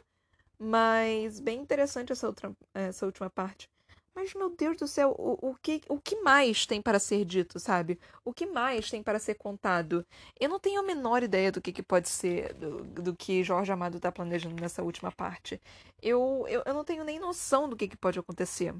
Mas 0.59 1.39
bem 1.39 1.59
interessante 1.61 2.11
essa, 2.13 2.27
outra, 2.27 2.53
essa 2.73 3.05
última 3.05 3.29
parte. 3.29 3.69
Mas, 4.15 4.33
meu 4.33 4.49
Deus 4.55 4.77
do 4.77 4.87
céu, 4.87 5.13
o, 5.19 5.49
o, 5.49 5.55
que, 5.55 5.81
o 5.89 5.99
que 5.99 6.21
mais 6.21 6.65
tem 6.65 6.81
para 6.81 6.99
ser 6.99 7.25
dito, 7.25 7.59
sabe? 7.59 7.99
O 8.23 8.33
que 8.33 8.45
mais 8.45 8.89
tem 8.89 9.03
para 9.03 9.19
ser 9.19 9.35
contado? 9.35 10.05
Eu 10.39 10.47
não 10.47 10.57
tenho 10.59 10.79
a 10.79 10.83
menor 10.83 11.21
ideia 11.21 11.51
do 11.51 11.61
que, 11.61 11.73
que 11.73 11.83
pode 11.83 12.07
ser, 12.07 12.53
do, 12.53 12.83
do 12.85 13.15
que 13.15 13.43
Jorge 13.43 13.73
Amado 13.73 13.99
tá 13.99 14.11
planejando 14.11 14.55
nessa 14.61 14.81
última 14.81 15.11
parte. 15.11 15.61
Eu, 16.01 16.45
eu, 16.47 16.63
eu 16.65 16.73
não 16.73 16.85
tenho 16.85 17.03
nem 17.03 17.19
noção 17.19 17.67
do 17.67 17.75
que, 17.75 17.89
que 17.89 17.97
pode 17.97 18.17
acontecer. 18.17 18.73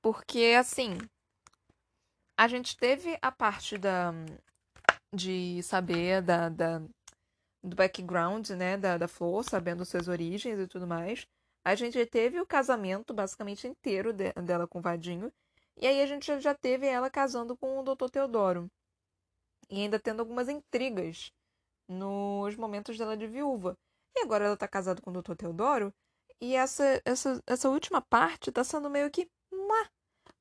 Porque, 0.00 0.54
assim, 0.58 0.96
a 2.38 2.46
gente 2.46 2.76
teve 2.76 3.18
a 3.20 3.32
parte 3.32 3.76
da 3.76 4.12
de 5.12 5.60
saber 5.64 6.22
da, 6.22 6.48
da 6.48 6.78
do 7.62 7.76
background, 7.76 8.48
né, 8.50 8.76
da, 8.76 8.96
da 8.96 9.08
Flor, 9.08 9.44
sabendo 9.44 9.84
suas 9.84 10.08
origens 10.08 10.58
e 10.58 10.66
tudo 10.66 10.86
mais. 10.86 11.26
A 11.64 11.74
gente 11.74 12.04
teve 12.06 12.40
o 12.40 12.46
casamento 12.46 13.12
basicamente 13.12 13.66
inteiro 13.66 14.12
de, 14.12 14.32
dela 14.32 14.66
com 14.66 14.78
o 14.78 14.82
Vadinho. 14.82 15.32
E 15.76 15.86
aí 15.86 16.00
a 16.02 16.06
gente 16.06 16.40
já 16.40 16.54
teve 16.54 16.86
ela 16.86 17.10
casando 17.10 17.56
com 17.56 17.78
o 17.78 17.82
Dr. 17.82 18.08
Teodoro. 18.10 18.70
E 19.68 19.82
ainda 19.82 19.98
tendo 19.98 20.20
algumas 20.20 20.48
intrigas 20.48 21.32
nos 21.88 22.56
momentos 22.56 22.96
dela 22.98 23.16
de 23.16 23.26
viúva. 23.26 23.76
E 24.16 24.22
agora 24.22 24.44
ela 24.44 24.56
tá 24.56 24.66
casada 24.66 25.00
com 25.00 25.10
o 25.10 25.22
Dr. 25.22 25.34
Teodoro. 25.34 25.92
E 26.40 26.54
essa, 26.56 27.00
essa, 27.04 27.42
essa 27.46 27.68
última 27.68 28.00
parte 28.00 28.50
tá 28.50 28.64
sendo 28.64 28.88
meio 28.88 29.10
que 29.10 29.28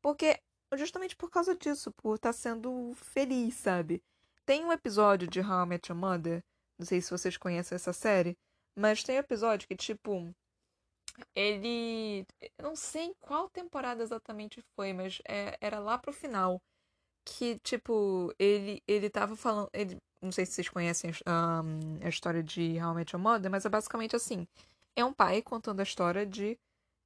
porque, 0.02 0.40
justamente 0.76 1.16
por 1.16 1.30
causa 1.30 1.56
disso, 1.56 1.92
por 1.92 2.16
estar 2.16 2.30
tá 2.30 2.34
sendo 2.34 2.94
feliz, 2.96 3.56
sabe? 3.56 4.02
Tem 4.46 4.64
um 4.64 4.72
episódio 4.72 5.28
de 5.28 5.42
How 5.42 5.64
I 5.64 5.68
Met 5.68 5.92
Your 5.92 6.00
Mother, 6.00 6.44
não 6.78 6.86
sei 6.86 7.02
se 7.02 7.12
vocês 7.12 7.38
conhecem 7.38 7.76
essa 7.76 7.94
série, 7.94 8.38
mas 8.76 9.04
tem 9.04 9.18
um 9.18 9.20
episódio 9.20 9.68
que, 9.68 9.76
tipo, 9.76 10.34
ele. 11.36 12.26
Eu 12.58 12.64
não 12.64 12.76
sei 12.76 13.04
em 13.06 13.14
qual 13.20 13.50
temporada 13.50 14.04
exatamente 14.04 14.62
foi, 14.76 14.94
mas 14.94 15.22
é, 15.28 15.58
era 15.62 15.80
lá 15.80 15.98
pro 15.98 16.14
final. 16.14 16.62
Que, 17.26 17.60
tipo, 17.60 18.34
ele, 18.40 18.82
ele 18.88 19.10
tava 19.10 19.36
falando. 19.36 19.70
Ele, 19.74 19.98
não 20.22 20.32
sei 20.32 20.46
se 20.46 20.54
vocês 20.54 20.70
conhecem 20.70 21.12
um, 21.12 22.06
a 22.06 22.10
história 22.10 22.44
de 22.44 22.80
How 22.82 22.92
I 22.92 22.96
Met 22.96 23.16
Your 23.16 23.22
Mother, 23.22 23.52
mas 23.52 23.66
é 23.66 23.70
basicamente 23.70 24.16
assim: 24.16 24.48
é 24.96 25.04
um 25.06 25.14
pai 25.14 25.42
contando 25.42 25.80
a 25.80 25.84
história 25.84 26.26
de 26.26 26.58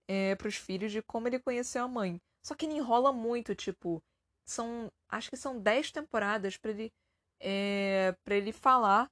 é, 0.07 0.35
pros 0.35 0.55
filhos 0.55 0.91
de 0.91 1.01
como 1.01 1.27
ele 1.27 1.39
conheceu 1.39 1.83
a 1.83 1.87
mãe. 1.87 2.21
Só 2.45 2.55
que 2.55 2.65
ele 2.65 2.75
enrola 2.75 3.11
muito, 3.13 3.55
tipo, 3.55 4.01
são, 4.45 4.91
acho 5.09 5.29
que 5.29 5.37
são 5.37 5.59
10 5.59 5.91
temporadas 5.91 6.57
para 6.57 6.71
ele 6.71 6.91
é, 7.39 8.15
para 8.23 8.35
ele 8.35 8.51
falar 8.51 9.09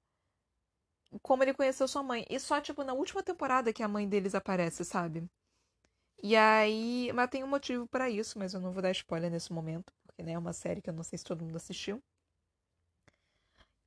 como 1.22 1.44
ele 1.44 1.54
conheceu 1.54 1.88
sua 1.88 2.04
mãe. 2.04 2.26
E 2.30 2.40
só, 2.40 2.62
tipo, 2.62 2.84
na 2.84 2.94
última 2.94 3.24
temporada 3.24 3.74
que 3.74 3.84
a 3.84 3.88
mãe 3.88 4.08
deles 4.08 4.36
aparece, 4.36 4.86
sabe? 4.86 5.28
E 6.24 6.36
aí. 6.36 7.12
Mas 7.14 7.30
tem 7.30 7.44
um 7.44 7.48
motivo 7.48 7.88
para 7.88 8.10
isso, 8.10 8.38
mas 8.40 8.54
eu 8.54 8.62
não 8.62 8.72
vou 8.72 8.82
dar 8.82 8.92
spoiler 8.92 9.32
nesse 9.32 9.52
momento, 9.52 9.94
porque 10.06 10.24
né, 10.24 10.34
é 10.34 10.38
uma 10.38 10.54
série 10.54 10.82
que 10.82 10.90
eu 10.90 10.94
não 10.94 11.04
sei 11.04 11.18
se 11.18 11.26
todo 11.26 11.44
mundo 11.44 11.58
assistiu. 11.58 12.02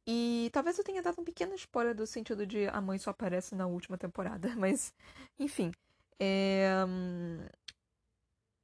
E 0.07 0.51
talvez 0.53 0.77
eu 0.77 0.85
tenha 0.85 1.03
dado 1.03 1.21
um 1.21 1.25
pequeno 1.25 1.55
spoiler 1.55 1.95
do 1.95 2.07
sentido 2.07 2.47
de 2.47 2.67
a 2.69 2.81
mãe 2.81 2.99
só 2.99 3.11
aparece 3.11 3.55
na 3.55 3.67
última 3.67 3.97
temporada, 3.97 4.49
mas 4.57 4.93
enfim. 5.39 5.73
É... 6.21 6.75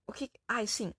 O 0.07 0.13
que. 0.13 0.31
Ai, 0.49 0.67
sim. 0.67 0.93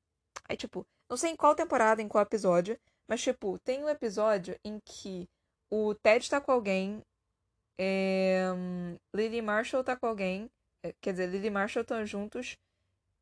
Aí, 0.50 0.58
tipo, 0.58 0.86
não 1.10 1.18
sei 1.18 1.32
em 1.32 1.36
qual 1.36 1.54
temporada, 1.56 2.02
em 2.02 2.08
qual 2.08 2.24
episódio, 2.24 2.80
mas, 3.08 3.22
tipo, 3.22 3.60
tem 3.60 3.84
um 3.84 3.90
episódio 3.90 4.58
em 4.64 4.80
que 4.80 5.30
o 5.70 5.94
Ted 5.96 6.30
tá 6.30 6.40
com 6.40 6.52
alguém, 6.52 7.04
é... 7.84 8.46
Lily 9.16 9.42
Marshall 9.42 9.84
tá 9.84 9.96
com 9.96 10.06
alguém, 10.06 10.50
é, 10.84 10.94
quer 11.02 11.12
dizer, 11.12 11.28
Lily 11.28 11.50
Marshall 11.50 11.82
estão 11.82 12.06
juntos, 12.06 12.58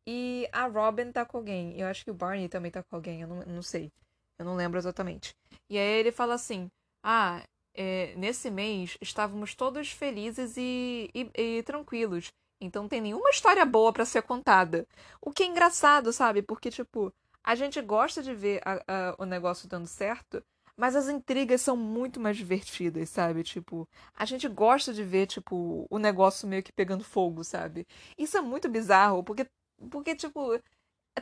e 0.05 0.49
a 0.51 0.65
Robin 0.65 1.11
tá 1.11 1.23
com 1.23 1.37
alguém. 1.37 1.79
Eu 1.79 1.87
acho 1.87 2.03
que 2.03 2.11
o 2.11 2.13
Barney 2.13 2.49
também 2.49 2.71
tá 2.71 2.83
com 2.83 2.95
alguém, 2.95 3.21
eu 3.21 3.27
não, 3.27 3.41
não 3.45 3.61
sei. 3.61 3.91
Eu 4.37 4.45
não 4.45 4.55
lembro 4.55 4.79
exatamente. 4.79 5.35
E 5.69 5.77
aí 5.77 5.99
ele 5.99 6.11
fala 6.11 6.33
assim: 6.33 6.69
Ah, 7.03 7.43
é, 7.75 8.15
nesse 8.15 8.49
mês 8.49 8.97
estávamos 9.01 9.53
todos 9.55 9.91
felizes 9.91 10.57
e, 10.57 11.09
e, 11.13 11.29
e 11.35 11.63
tranquilos. 11.63 12.31
Então 12.61 12.83
não 12.83 12.89
tem 12.89 13.01
nenhuma 13.01 13.29
história 13.29 13.65
boa 13.65 13.93
para 13.93 14.05
ser 14.05 14.23
contada. 14.23 14.87
O 15.21 15.31
que 15.31 15.43
é 15.43 15.45
engraçado, 15.45 16.11
sabe? 16.11 16.41
Porque, 16.41 16.69
tipo, 16.69 17.13
a 17.43 17.55
gente 17.55 17.81
gosta 17.81 18.21
de 18.21 18.33
ver 18.33 18.61
a, 18.65 18.83
a, 18.87 19.15
o 19.17 19.25
negócio 19.25 19.67
dando 19.69 19.87
certo, 19.87 20.43
mas 20.79 20.95
as 20.95 21.09
intrigas 21.09 21.61
são 21.61 21.75
muito 21.75 22.19
mais 22.19 22.37
divertidas, 22.37 23.09
sabe? 23.09 23.43
Tipo, 23.43 23.87
a 24.15 24.25
gente 24.25 24.47
gosta 24.47 24.93
de 24.93 25.03
ver, 25.03 25.27
tipo, 25.27 25.85
o 25.89 25.99
negócio 25.99 26.47
meio 26.47 26.63
que 26.63 26.71
pegando 26.71 27.03
fogo, 27.03 27.43
sabe? 27.43 27.85
Isso 28.17 28.37
é 28.37 28.41
muito 28.41 28.69
bizarro, 28.69 29.23
porque, 29.23 29.45
porque 29.91 30.15
tipo, 30.15 30.57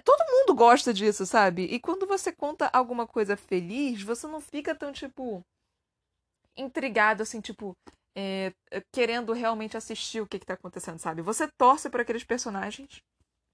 todo 0.03 0.31
mundo 0.31 0.55
gosta 0.55 0.93
disso, 0.93 1.25
sabe? 1.25 1.63
E 1.63 1.79
quando 1.79 2.05
você 2.07 2.31
conta 2.31 2.69
alguma 2.71 3.07
coisa 3.07 3.35
feliz, 3.35 4.03
você 4.03 4.27
não 4.27 4.39
fica 4.39 4.75
tão, 4.75 4.91
tipo, 4.93 5.43
intrigado, 6.55 7.23
assim, 7.23 7.41
tipo, 7.41 7.75
é, 8.15 8.53
querendo 8.93 9.33
realmente 9.33 9.75
assistir 9.75 10.21
o 10.21 10.27
que, 10.27 10.37
está 10.37 10.53
acontecendo, 10.53 10.99
sabe? 10.99 11.21
Você 11.23 11.47
torce 11.57 11.89
por 11.89 12.01
aqueles 12.01 12.23
personagens 12.23 13.01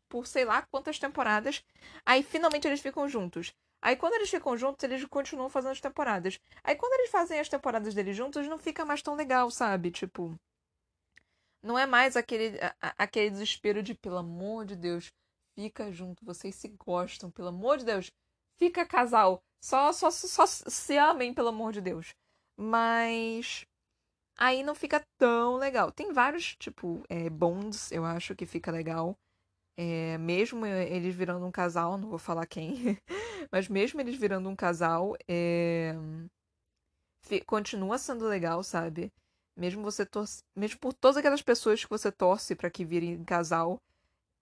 por 0.09 0.27
sei 0.27 0.45
lá 0.45 0.63
quantas 0.71 0.99
temporadas, 0.99 1.63
aí 2.05 2.21
finalmente 2.21 2.67
eles 2.67 2.81
ficam 2.81 3.09
juntos. 3.09 3.51
Aí 3.83 3.97
quando 3.97 4.13
eles 4.13 4.29
ficam 4.29 4.55
juntos, 4.55 4.81
eles 4.85 5.03
continuam 5.05 5.49
fazendo 5.49 5.71
as 5.71 5.81
temporadas. 5.81 6.39
Aí 6.63 6.73
quando 6.73 6.93
eles 6.93 7.11
fazem 7.11 7.37
as 7.37 7.49
temporadas 7.49 7.93
deles 7.93 8.15
juntos, 8.15 8.47
não 8.47 8.57
fica 8.57 8.85
mais 8.85 9.01
tão 9.01 9.13
legal, 9.13 9.51
sabe? 9.51 9.91
Tipo, 9.91 10.33
não 11.61 11.77
é 11.77 11.85
mais 11.85 12.15
aquele, 12.15 12.57
aquele 12.97 13.29
desespero 13.29 13.83
de, 13.83 13.93
pelo 13.93 14.17
amor 14.17 14.65
de 14.65 14.77
Deus, 14.77 15.11
fica 15.59 15.91
junto, 15.91 16.23
vocês 16.23 16.55
se 16.55 16.69
gostam, 16.69 17.29
pelo 17.29 17.49
amor 17.49 17.77
de 17.77 17.83
Deus, 17.83 18.09
fica 18.57 18.85
casal, 18.85 19.41
só, 19.61 19.91
só, 19.91 20.09
só 20.09 20.45
se 20.45 20.97
amem, 20.97 21.33
pelo 21.33 21.49
amor 21.49 21.73
de 21.73 21.81
Deus. 21.81 22.13
Mas 22.57 23.65
aí 24.37 24.63
não 24.63 24.75
fica 24.75 25.01
tão 25.17 25.57
legal. 25.57 25.91
Tem 25.91 26.13
vários, 26.13 26.55
tipo, 26.55 27.03
é, 27.09 27.29
bonds, 27.29 27.91
eu 27.91 28.05
acho 28.05 28.33
que 28.33 28.45
fica 28.45 28.71
legal. 28.71 29.17
É, 29.77 30.17
mesmo 30.19 30.65
eles 30.65 31.15
virando 31.15 31.45
um 31.45 31.51
casal, 31.51 31.97
não 31.97 32.09
vou 32.09 32.19
falar 32.19 32.45
quem, 32.45 32.97
mas 33.53 33.67
mesmo 33.67 34.01
eles 34.01 34.15
virando 34.15 34.49
um 34.49 34.55
casal, 34.55 35.15
é, 35.27 35.93
continua 37.45 37.99
sendo 37.99 38.25
legal, 38.25 38.63
sabe? 38.63 39.13
Mesmo 39.55 39.83
você 39.83 40.03
torce, 40.07 40.41
mesmo 40.55 40.79
por 40.79 40.91
todas 40.91 41.17
aquelas 41.17 41.43
pessoas 41.43 41.83
que 41.83 41.89
você 41.89 42.11
torce 42.11 42.55
para 42.55 42.71
que 42.71 42.83
virem 42.83 43.23
casal, 43.23 43.79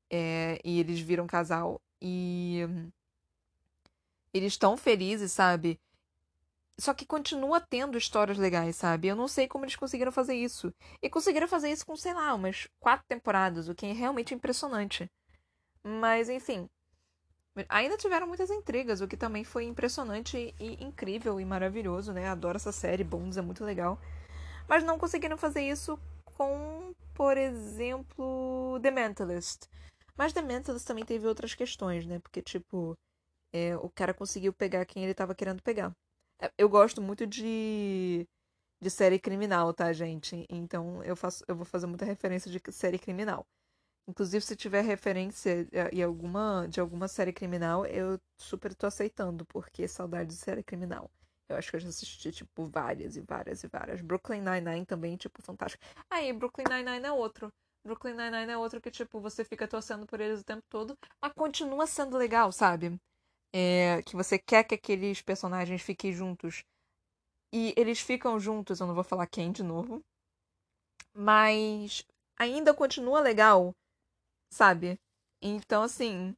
é, 0.09 0.61
e 0.63 0.79
eles 0.79 1.01
viram 1.01 1.27
casal, 1.27 1.81
e 2.01 2.61
eles 4.33 4.53
estão 4.53 4.77
felizes, 4.77 5.33
sabe? 5.33 5.77
Só 6.79 6.93
que 6.93 7.05
continua 7.05 7.59
tendo 7.59 7.97
histórias 7.97 8.37
legais, 8.37 8.77
sabe? 8.77 9.09
Eu 9.09 9.15
não 9.17 9.27
sei 9.27 9.45
como 9.45 9.65
eles 9.65 9.75
conseguiram 9.75 10.13
fazer 10.13 10.35
isso. 10.35 10.73
E 11.01 11.09
conseguiram 11.09 11.49
fazer 11.49 11.69
isso 11.69 11.85
com, 11.85 11.97
sei 11.97 12.13
lá, 12.13 12.33
umas 12.33 12.69
quatro 12.79 13.05
temporadas, 13.09 13.67
o 13.67 13.75
que 13.75 13.87
é 13.87 13.91
realmente 13.91 14.33
impressionante. 14.33 15.11
Mas, 15.83 16.29
enfim. 16.29 16.69
Ainda 17.67 17.97
tiveram 17.97 18.27
muitas 18.27 18.49
intrigas, 18.49 19.01
o 19.01 19.07
que 19.07 19.17
também 19.17 19.43
foi 19.43 19.65
impressionante 19.65 20.55
e 20.59 20.83
incrível 20.83 21.39
e 21.39 21.45
maravilhoso, 21.45 22.13
né? 22.13 22.27
Adoro 22.27 22.55
essa 22.55 22.71
série, 22.71 23.03
Bones 23.03 23.37
é 23.37 23.41
muito 23.41 23.63
legal. 23.65 23.99
Mas 24.67 24.83
não 24.83 24.97
conseguiram 24.97 25.37
fazer 25.37 25.61
isso 25.61 25.99
com 26.23 26.93
por 27.13 27.37
exemplo, 27.37 28.79
The 28.81 28.89
Mentalist. 28.89 29.67
Mas 30.17 30.33
The 30.33 30.41
Mentalist 30.41 30.87
também 30.87 31.05
teve 31.05 31.27
outras 31.27 31.53
questões, 31.53 32.05
né? 32.05 32.19
Porque, 32.19 32.41
tipo, 32.41 32.97
é, 33.53 33.75
o 33.77 33.89
cara 33.89 34.13
conseguiu 34.13 34.53
pegar 34.53 34.85
quem 34.85 35.03
ele 35.03 35.13
tava 35.13 35.35
querendo 35.35 35.61
pegar. 35.61 35.95
É, 36.41 36.51
eu 36.57 36.69
gosto 36.69 37.01
muito 37.01 37.27
de, 37.27 38.27
de 38.81 38.89
série 38.89 39.19
criminal, 39.19 39.73
tá, 39.73 39.93
gente? 39.93 40.45
Então 40.49 41.03
eu, 41.03 41.15
faço, 41.15 41.43
eu 41.47 41.55
vou 41.55 41.65
fazer 41.65 41.87
muita 41.87 42.05
referência 42.05 42.49
de 42.49 42.59
série 42.71 42.97
criminal. 42.97 43.45
Inclusive, 44.07 44.43
se 44.43 44.55
tiver 44.55 44.81
referência 44.81 45.67
e 45.91 46.01
alguma, 46.01 46.67
de 46.67 46.79
alguma 46.79 47.07
série 47.07 47.31
criminal, 47.31 47.85
eu 47.85 48.19
super 48.37 48.73
tô 48.73 48.87
aceitando, 48.87 49.45
porque 49.45 49.87
saudade 49.87 50.29
de 50.29 50.35
série 50.35 50.63
criminal. 50.63 51.09
Eu 51.47 51.57
acho 51.57 51.69
que 51.69 51.75
eu 51.75 51.79
já 51.81 51.89
assisti, 51.89 52.31
tipo, 52.31 52.67
várias 52.67 53.15
e 53.15 53.21
várias 53.21 53.63
e 53.63 53.67
várias. 53.67 54.01
Brooklyn 54.01 54.41
Nine-Nine 54.41 54.85
também, 54.85 55.17
tipo, 55.17 55.41
fantástico. 55.41 55.83
Aí, 56.09 56.31
Brooklyn 56.33 56.65
Nine-Nine 56.69 57.05
é 57.05 57.11
outro. 57.11 57.49
Brooklyn 57.85 58.13
Nine-Nine 58.13 58.51
é 58.51 58.57
outro 58.57 58.79
que, 58.79 58.91
tipo, 58.91 59.19
você 59.19 59.43
fica 59.43 59.67
torcendo 59.67 60.05
por 60.05 60.19
eles 60.19 60.41
o 60.41 60.45
tempo 60.45 60.63
todo, 60.69 60.97
mas 61.21 61.33
continua 61.33 61.85
sendo 61.87 62.17
legal, 62.17 62.51
sabe? 62.51 62.97
É, 63.53 64.01
que 64.03 64.15
você 64.15 64.39
quer 64.39 64.63
que 64.63 64.75
aqueles 64.75 65.21
personagens 65.21 65.81
fiquem 65.81 66.13
juntos. 66.13 66.63
E 67.53 67.73
eles 67.75 67.99
ficam 67.99 68.39
juntos, 68.39 68.79
eu 68.79 68.87
não 68.87 68.95
vou 68.95 69.03
falar 69.03 69.27
quem 69.27 69.51
de 69.51 69.61
novo. 69.61 70.01
Mas 71.13 72.05
ainda 72.39 72.73
continua 72.73 73.19
legal 73.19 73.73
sabe? 74.51 74.99
Então, 75.41 75.83
assim. 75.83 76.35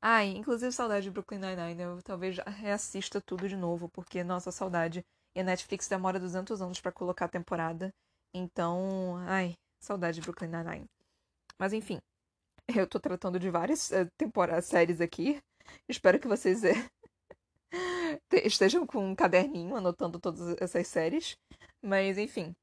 Ai, 0.00 0.28
inclusive 0.28 0.70
saudade 0.70 1.04
de 1.04 1.10
Brooklyn 1.10 1.38
Nine-Nine. 1.38 1.82
Eu 1.82 2.02
talvez 2.02 2.36
reassista 2.38 3.20
tudo 3.22 3.48
de 3.48 3.56
novo, 3.56 3.88
porque, 3.88 4.22
nossa, 4.22 4.52
saudade. 4.52 5.04
E 5.34 5.40
a 5.40 5.44
Netflix 5.44 5.88
demora 5.88 6.20
200 6.20 6.60
anos 6.62 6.80
para 6.80 6.92
colocar 6.92 7.24
a 7.24 7.28
temporada. 7.28 7.92
Então, 8.32 9.16
ai, 9.26 9.54
saudade 9.80 10.16
de 10.16 10.22
Brooklyn 10.22 10.48
Nine-Nine. 10.48 10.86
Mas, 11.58 11.72
enfim. 11.72 12.00
Eu 12.84 12.86
tô 12.86 13.00
tratando 13.00 13.38
de 13.38 13.50
várias 13.50 13.90
uh, 13.90 14.06
temporadas, 14.16 14.66
séries 14.66 15.00
aqui. 15.00 15.40
Espero 15.88 16.20
que 16.20 16.28
vocês 16.28 16.62
uh, 17.72 18.36
estejam 18.44 18.86
com 18.86 19.10
um 19.10 19.14
caderninho 19.14 19.76
anotando 19.76 20.20
todas 20.20 20.56
essas 20.60 20.86
séries. 20.86 21.36
Mas, 21.82 22.18
enfim. 22.18 22.54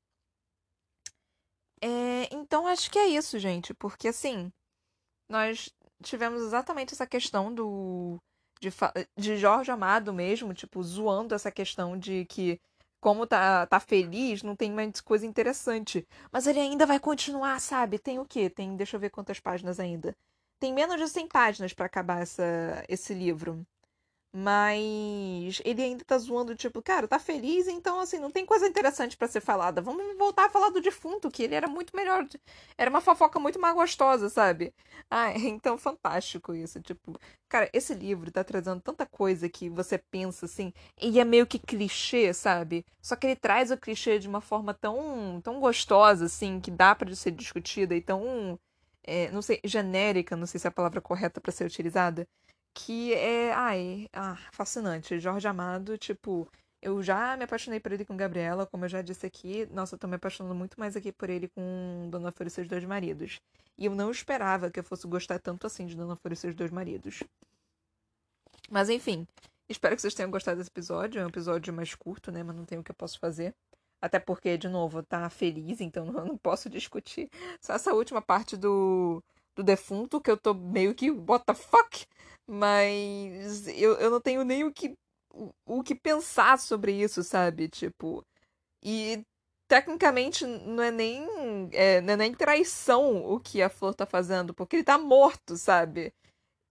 É, 1.83 2.33
então, 2.33 2.67
acho 2.67 2.91
que 2.91 2.99
é 2.99 3.07
isso, 3.07 3.39
gente. 3.39 3.73
Porque, 3.73 4.07
assim 4.07 4.51
nós 5.31 5.69
tivemos 6.03 6.41
exatamente 6.43 6.93
essa 6.93 7.07
questão 7.07 7.53
do 7.53 8.19
de, 8.59 8.69
de 9.17 9.37
Jorge 9.37 9.71
Amado 9.71 10.13
mesmo, 10.13 10.53
tipo, 10.53 10.81
zoando 10.83 11.33
essa 11.33 11.51
questão 11.51 11.97
de 11.97 12.25
que 12.25 12.59
como 12.99 13.25
tá, 13.25 13.65
tá 13.65 13.79
feliz, 13.79 14.43
não 14.43 14.55
tem 14.55 14.71
mais 14.71 15.01
coisa 15.01 15.25
interessante. 15.25 16.07
Mas 16.31 16.45
ele 16.47 16.59
ainda 16.59 16.85
vai 16.85 16.99
continuar, 16.99 17.59
sabe? 17.59 17.97
Tem 17.97 18.19
o 18.19 18.25
quê? 18.25 18.49
Tem, 18.49 18.75
deixa 18.75 18.95
eu 18.95 18.99
ver 18.99 19.09
quantas 19.09 19.39
páginas 19.39 19.79
ainda. 19.79 20.15
Tem 20.59 20.71
menos 20.73 20.97
de 20.97 21.07
100 21.09 21.27
páginas 21.27 21.73
para 21.73 21.87
acabar 21.87 22.21
essa, 22.21 22.85
esse 22.87 23.13
livro. 23.13 23.65
Mas 24.33 25.61
ele 25.65 25.81
ainda 25.81 26.05
tá 26.05 26.17
zoando, 26.17 26.55
tipo, 26.55 26.81
cara, 26.81 27.05
tá 27.05 27.19
feliz, 27.19 27.67
então 27.67 27.99
assim, 27.99 28.17
não 28.17 28.31
tem 28.31 28.45
coisa 28.45 28.65
interessante 28.65 29.17
para 29.17 29.27
ser 29.27 29.41
falada. 29.41 29.81
Vamos 29.81 30.17
voltar 30.17 30.45
a 30.45 30.49
falar 30.49 30.69
do 30.69 30.79
defunto, 30.79 31.29
que 31.29 31.43
ele 31.43 31.53
era 31.53 31.67
muito 31.67 31.93
melhor. 31.93 32.25
Era 32.77 32.89
uma 32.89 33.01
fofoca 33.01 33.39
muito 33.39 33.59
mais 33.59 33.75
gostosa, 33.75 34.29
sabe? 34.29 34.73
Ah, 35.09 35.31
então 35.37 35.77
fantástico 35.77 36.53
isso. 36.55 36.79
Tipo, 36.81 37.19
cara, 37.49 37.69
esse 37.73 37.93
livro 37.93 38.31
tá 38.31 38.41
trazendo 38.43 38.79
tanta 38.81 39.05
coisa 39.05 39.49
que 39.49 39.69
você 39.69 39.97
pensa 39.97 40.45
assim, 40.45 40.73
e 41.01 41.19
é 41.19 41.25
meio 41.25 41.45
que 41.45 41.59
clichê, 41.59 42.33
sabe? 42.33 42.85
Só 43.01 43.17
que 43.17 43.27
ele 43.27 43.35
traz 43.35 43.69
o 43.69 43.77
clichê 43.77 44.17
de 44.17 44.27
uma 44.29 44.39
forma 44.41 44.73
tão, 44.73 45.41
tão 45.43 45.59
gostosa, 45.59 46.25
assim, 46.25 46.59
que 46.61 46.71
dá 46.71 46.95
para 46.95 47.13
ser 47.15 47.31
discutida 47.31 47.93
e 47.95 48.01
tão. 48.01 48.57
É, 49.03 49.31
não 49.31 49.41
sei, 49.41 49.59
genérica, 49.65 50.35
não 50.35 50.45
sei 50.45 50.59
se 50.59 50.67
é 50.67 50.69
a 50.69 50.71
palavra 50.71 51.01
correta 51.01 51.41
para 51.41 51.51
ser 51.51 51.65
utilizada 51.65 52.27
que 52.73 53.13
é, 53.13 53.53
ai, 53.53 54.07
ah, 54.13 54.37
fascinante. 54.51 55.19
Jorge 55.19 55.47
Amado, 55.47 55.97
tipo, 55.97 56.47
eu 56.81 57.01
já 57.03 57.37
me 57.37 57.43
apaixonei 57.43 57.79
por 57.79 57.91
ele 57.91 58.05
com 58.05 58.17
Gabriela, 58.17 58.65
como 58.65 58.85
eu 58.85 58.89
já 58.89 59.01
disse 59.01 59.25
aqui. 59.25 59.67
Nossa, 59.67 59.95
eu 59.95 59.99
tô 59.99 60.07
me 60.07 60.15
apaixonando 60.15 60.55
muito 60.55 60.79
mais 60.79 60.95
aqui 60.95 61.11
por 61.11 61.29
ele 61.29 61.47
com 61.49 62.07
Dona 62.09 62.31
Flor 62.31 62.47
e 62.47 62.49
seus 62.49 62.67
dois 62.67 62.83
maridos. 62.85 63.39
E 63.77 63.85
eu 63.85 63.95
não 63.95 64.11
esperava 64.11 64.69
que 64.71 64.79
eu 64.79 64.83
fosse 64.83 65.07
gostar 65.07 65.39
tanto 65.39 65.67
assim 65.67 65.85
de 65.85 65.95
Dona 65.95 66.15
Flor 66.15 66.33
e 66.33 66.35
seus 66.35 66.55
dois 66.55 66.71
maridos. 66.71 67.23
Mas 68.69 68.89
enfim, 68.89 69.27
espero 69.69 69.95
que 69.95 70.01
vocês 70.01 70.13
tenham 70.15 70.31
gostado 70.31 70.57
desse 70.57 70.69
episódio. 70.69 71.21
É 71.21 71.25
um 71.25 71.29
episódio 71.29 71.73
mais 71.73 71.93
curto, 71.95 72.31
né? 72.31 72.43
Mas 72.43 72.55
não 72.55 72.65
tem 72.65 72.79
o 72.79 72.83
que 72.83 72.91
eu 72.91 72.95
posso 72.95 73.19
fazer. 73.19 73.53
Até 74.01 74.19
porque, 74.19 74.57
de 74.57 74.67
novo, 74.67 75.03
tá 75.03 75.29
feliz, 75.29 75.79
então 75.81 76.07
eu 76.17 76.25
não 76.25 76.37
posso 76.37 76.69
discutir. 76.69 77.29
Só 77.61 77.73
essa 77.73 77.93
última 77.93 78.21
parte 78.21 78.57
do, 78.57 79.23
do 79.55 79.63
defunto, 79.63 80.21
que 80.21 80.31
eu 80.31 80.37
tô 80.37 80.53
meio 80.53 80.95
que, 80.95 81.11
what 81.11 81.45
the 81.45 81.53
fuck? 81.53 82.05
Mas 82.49 83.67
eu, 83.67 83.93
eu 83.95 84.09
não 84.11 84.21
tenho 84.21 84.43
nem 84.43 84.63
o 84.63 84.73
que, 84.73 84.93
o, 85.33 85.51
o 85.65 85.83
que 85.83 85.95
pensar 85.95 86.59
sobre 86.59 86.93
isso, 86.93 87.23
sabe? 87.23 87.69
Tipo. 87.69 88.23
E 88.83 89.23
tecnicamente 89.71 90.45
não 90.45 90.83
é 90.83 90.91
nem 90.91 91.25
é, 91.71 92.01
não 92.01 92.13
é 92.13 92.17
nem 92.17 92.33
traição 92.33 93.25
o 93.25 93.39
que 93.39 93.61
a 93.61 93.69
Flor 93.69 93.95
tá 93.95 94.05
fazendo, 94.05 94.53
porque 94.53 94.75
ele 94.77 94.83
tá 94.83 94.97
morto, 94.97 95.55
sabe? 95.57 96.13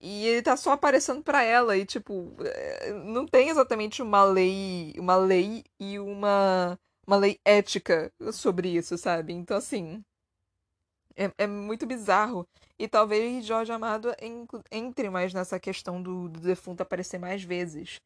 E 0.01 0.27
ele 0.27 0.41
tá 0.43 0.57
só 0.57 0.71
aparecendo 0.73 1.23
para 1.23 1.43
ela 1.43 1.77
e 1.77 1.85
tipo, 1.85 2.35
é, 2.43 2.93
não 2.93 3.25
tem 3.27 3.49
exatamente 3.49 4.01
uma 4.03 4.23
lei, 4.23 4.93
uma 4.97 5.15
lei 5.15 5.63
e 5.79 5.99
uma 5.99 6.77
uma 7.07 7.17
lei 7.17 7.39
ética 7.45 8.11
sobre 8.33 8.69
isso, 8.69 8.97
sabe? 8.97 9.33
Então 9.33 9.57
assim, 9.57 10.03
é, 11.15 11.31
é 11.37 11.47
muito 11.47 11.85
bizarro. 11.85 12.47
E 12.77 12.87
talvez 12.87 13.45
Jorge 13.45 13.71
Amado 13.71 14.09
entre 14.71 15.09
mais 15.09 15.33
nessa 15.33 15.59
questão 15.59 16.01
do, 16.01 16.29
do 16.29 16.39
defunto 16.39 16.83
aparecer 16.83 17.19
mais 17.19 17.43
vezes. 17.43 17.99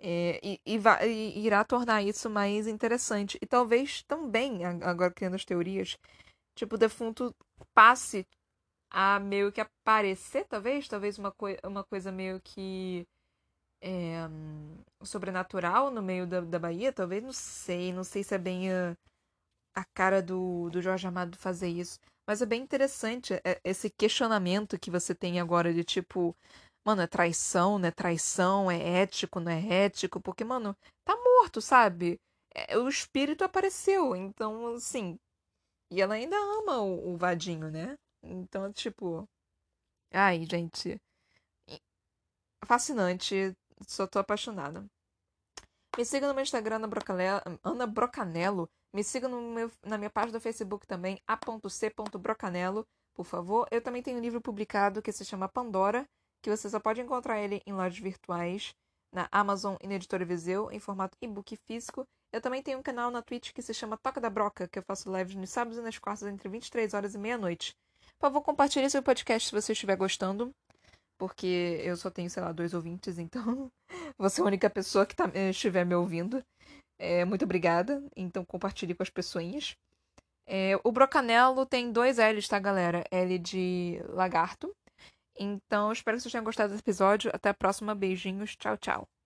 É, 0.00 0.40
e, 0.42 0.60
e, 0.64 0.78
vai, 0.78 1.10
e, 1.10 1.44
irá 1.44 1.64
tornar 1.64 2.02
isso 2.02 2.30
mais 2.30 2.66
interessante. 2.66 3.38
E 3.42 3.46
talvez 3.46 4.02
também, 4.04 4.64
agora 4.64 5.12
criando 5.12 5.34
as 5.34 5.44
teorias, 5.44 5.96
tipo, 6.54 6.76
o 6.76 6.78
defunto 6.78 7.34
passe 7.74 8.26
a 8.90 9.18
meio 9.20 9.52
que 9.52 9.60
aparecer, 9.60 10.46
talvez, 10.46 10.88
talvez 10.88 11.18
uma, 11.18 11.32
coi 11.32 11.58
uma 11.64 11.84
coisa 11.84 12.10
meio 12.12 12.40
que 12.40 13.06
é, 13.82 14.28
sobrenatural 15.02 15.90
no 15.90 16.02
meio 16.02 16.26
da, 16.26 16.40
da 16.40 16.58
Bahia, 16.58 16.92
talvez, 16.92 17.22
não 17.22 17.32
sei, 17.32 17.92
não 17.92 18.04
sei 18.04 18.22
se 18.24 18.34
é 18.34 18.38
bem 18.38 18.72
a, 18.72 18.96
a 19.74 19.84
cara 19.94 20.22
do, 20.22 20.70
do 20.70 20.82
Jorge 20.82 21.06
Amado 21.06 21.36
fazer 21.38 21.68
isso. 21.68 21.98
Mas 22.28 22.42
é 22.42 22.46
bem 22.46 22.60
interessante 22.60 23.32
é, 23.42 23.58
esse 23.64 23.88
questionamento 23.88 24.78
que 24.78 24.90
você 24.90 25.14
tem 25.14 25.40
agora 25.40 25.72
de 25.72 25.82
tipo, 25.82 26.36
mano, 26.84 27.00
é 27.00 27.06
traição, 27.06 27.78
não 27.78 27.88
é 27.88 27.90
traição, 27.90 28.70
é 28.70 29.00
ético, 29.00 29.40
não 29.40 29.50
é 29.50 29.66
ético, 29.84 30.20
porque, 30.20 30.44
mano, 30.44 30.76
tá 31.06 31.16
morto, 31.16 31.62
sabe? 31.62 32.20
É, 32.54 32.76
o 32.76 32.86
espírito 32.86 33.44
apareceu, 33.44 34.14
então, 34.14 34.74
assim. 34.74 35.18
E 35.90 36.02
ela 36.02 36.16
ainda 36.16 36.36
ama 36.36 36.82
o, 36.82 37.14
o 37.14 37.16
Vadinho, 37.16 37.70
né? 37.70 37.96
Então, 38.22 38.70
tipo. 38.74 39.26
Ai, 40.12 40.44
gente. 40.44 41.00
Fascinante. 42.66 43.56
Só 43.86 44.06
tô 44.06 44.18
apaixonada. 44.18 44.84
Me 45.96 46.04
siga 46.04 46.28
no 46.28 46.34
meu 46.34 46.42
Instagram, 46.42 46.80
Ana 47.64 47.86
Brocanello. 47.86 48.68
Me 48.92 49.04
siga 49.04 49.28
meu, 49.28 49.70
na 49.84 49.98
minha 49.98 50.10
página 50.10 50.38
do 50.38 50.40
Facebook 50.40 50.86
também, 50.86 51.20
a.c.brocanello, 51.26 52.86
por 53.14 53.24
favor. 53.24 53.68
Eu 53.70 53.82
também 53.82 54.02
tenho 54.02 54.18
um 54.18 54.20
livro 54.20 54.40
publicado 54.40 55.02
que 55.02 55.12
se 55.12 55.24
chama 55.24 55.48
Pandora, 55.48 56.06
que 56.42 56.50
você 56.50 56.68
só 56.70 56.80
pode 56.80 57.00
encontrar 57.00 57.40
ele 57.40 57.62
em 57.66 57.72
lojas 57.72 57.98
virtuais, 57.98 58.74
na 59.12 59.28
Amazon 59.30 59.76
e 59.82 59.86
na 59.86 59.94
Editora 59.94 60.24
Viseu, 60.24 60.70
em 60.70 60.80
formato 60.80 61.16
e-book 61.20 61.56
físico. 61.66 62.06
Eu 62.32 62.40
também 62.40 62.62
tenho 62.62 62.78
um 62.78 62.82
canal 62.82 63.10
na 63.10 63.22
Twitch 63.22 63.52
que 63.52 63.62
se 63.62 63.74
chama 63.74 63.96
Toca 63.96 64.20
da 64.20 64.30
Broca, 64.30 64.68
que 64.68 64.78
eu 64.78 64.82
faço 64.82 65.14
lives 65.14 65.34
nos 65.34 65.50
sábados 65.50 65.78
e 65.78 65.82
nas 65.82 65.98
quartas 65.98 66.28
entre 66.28 66.48
23 66.48 66.94
horas 66.94 67.14
e 67.14 67.18
meia-noite. 67.18 67.74
Por 68.18 68.28
favor, 68.28 68.42
compartilhe 68.42 68.86
esse 68.86 69.00
podcast 69.00 69.48
se 69.48 69.54
você 69.54 69.72
estiver 69.72 69.96
gostando 69.96 70.52
porque 71.18 71.80
eu 71.82 71.96
só 71.96 72.08
tenho, 72.08 72.30
sei 72.30 72.42
lá, 72.42 72.52
dois 72.52 72.72
ouvintes, 72.72 73.18
então 73.18 73.70
você 74.16 74.40
é 74.40 74.44
a 74.44 74.46
única 74.46 74.70
pessoa 74.70 75.04
que 75.04 75.16
tá, 75.16 75.28
eh, 75.34 75.50
estiver 75.50 75.84
me 75.84 75.94
ouvindo. 75.94 76.42
É, 76.98 77.24
muito 77.24 77.44
obrigada. 77.44 78.02
Então 78.16 78.44
compartilhe 78.44 78.94
com 78.94 79.02
as 79.02 79.10
pessoinhas. 79.10 79.76
É, 80.46 80.78
o 80.82 80.90
Brocanelo 80.90 81.66
tem 81.66 81.92
dois 81.92 82.16
L's, 82.18 82.48
tá, 82.48 82.58
galera? 82.58 83.04
L 83.10 83.38
de 83.38 84.00
lagarto. 84.08 84.74
Então, 85.38 85.92
espero 85.92 86.16
que 86.16 86.22
vocês 86.22 86.32
tenham 86.32 86.44
gostado 86.44 86.70
desse 86.70 86.82
episódio. 86.82 87.30
Até 87.34 87.50
a 87.50 87.54
próxima. 87.54 87.94
Beijinhos. 87.94 88.56
Tchau, 88.56 88.76
tchau. 88.76 89.17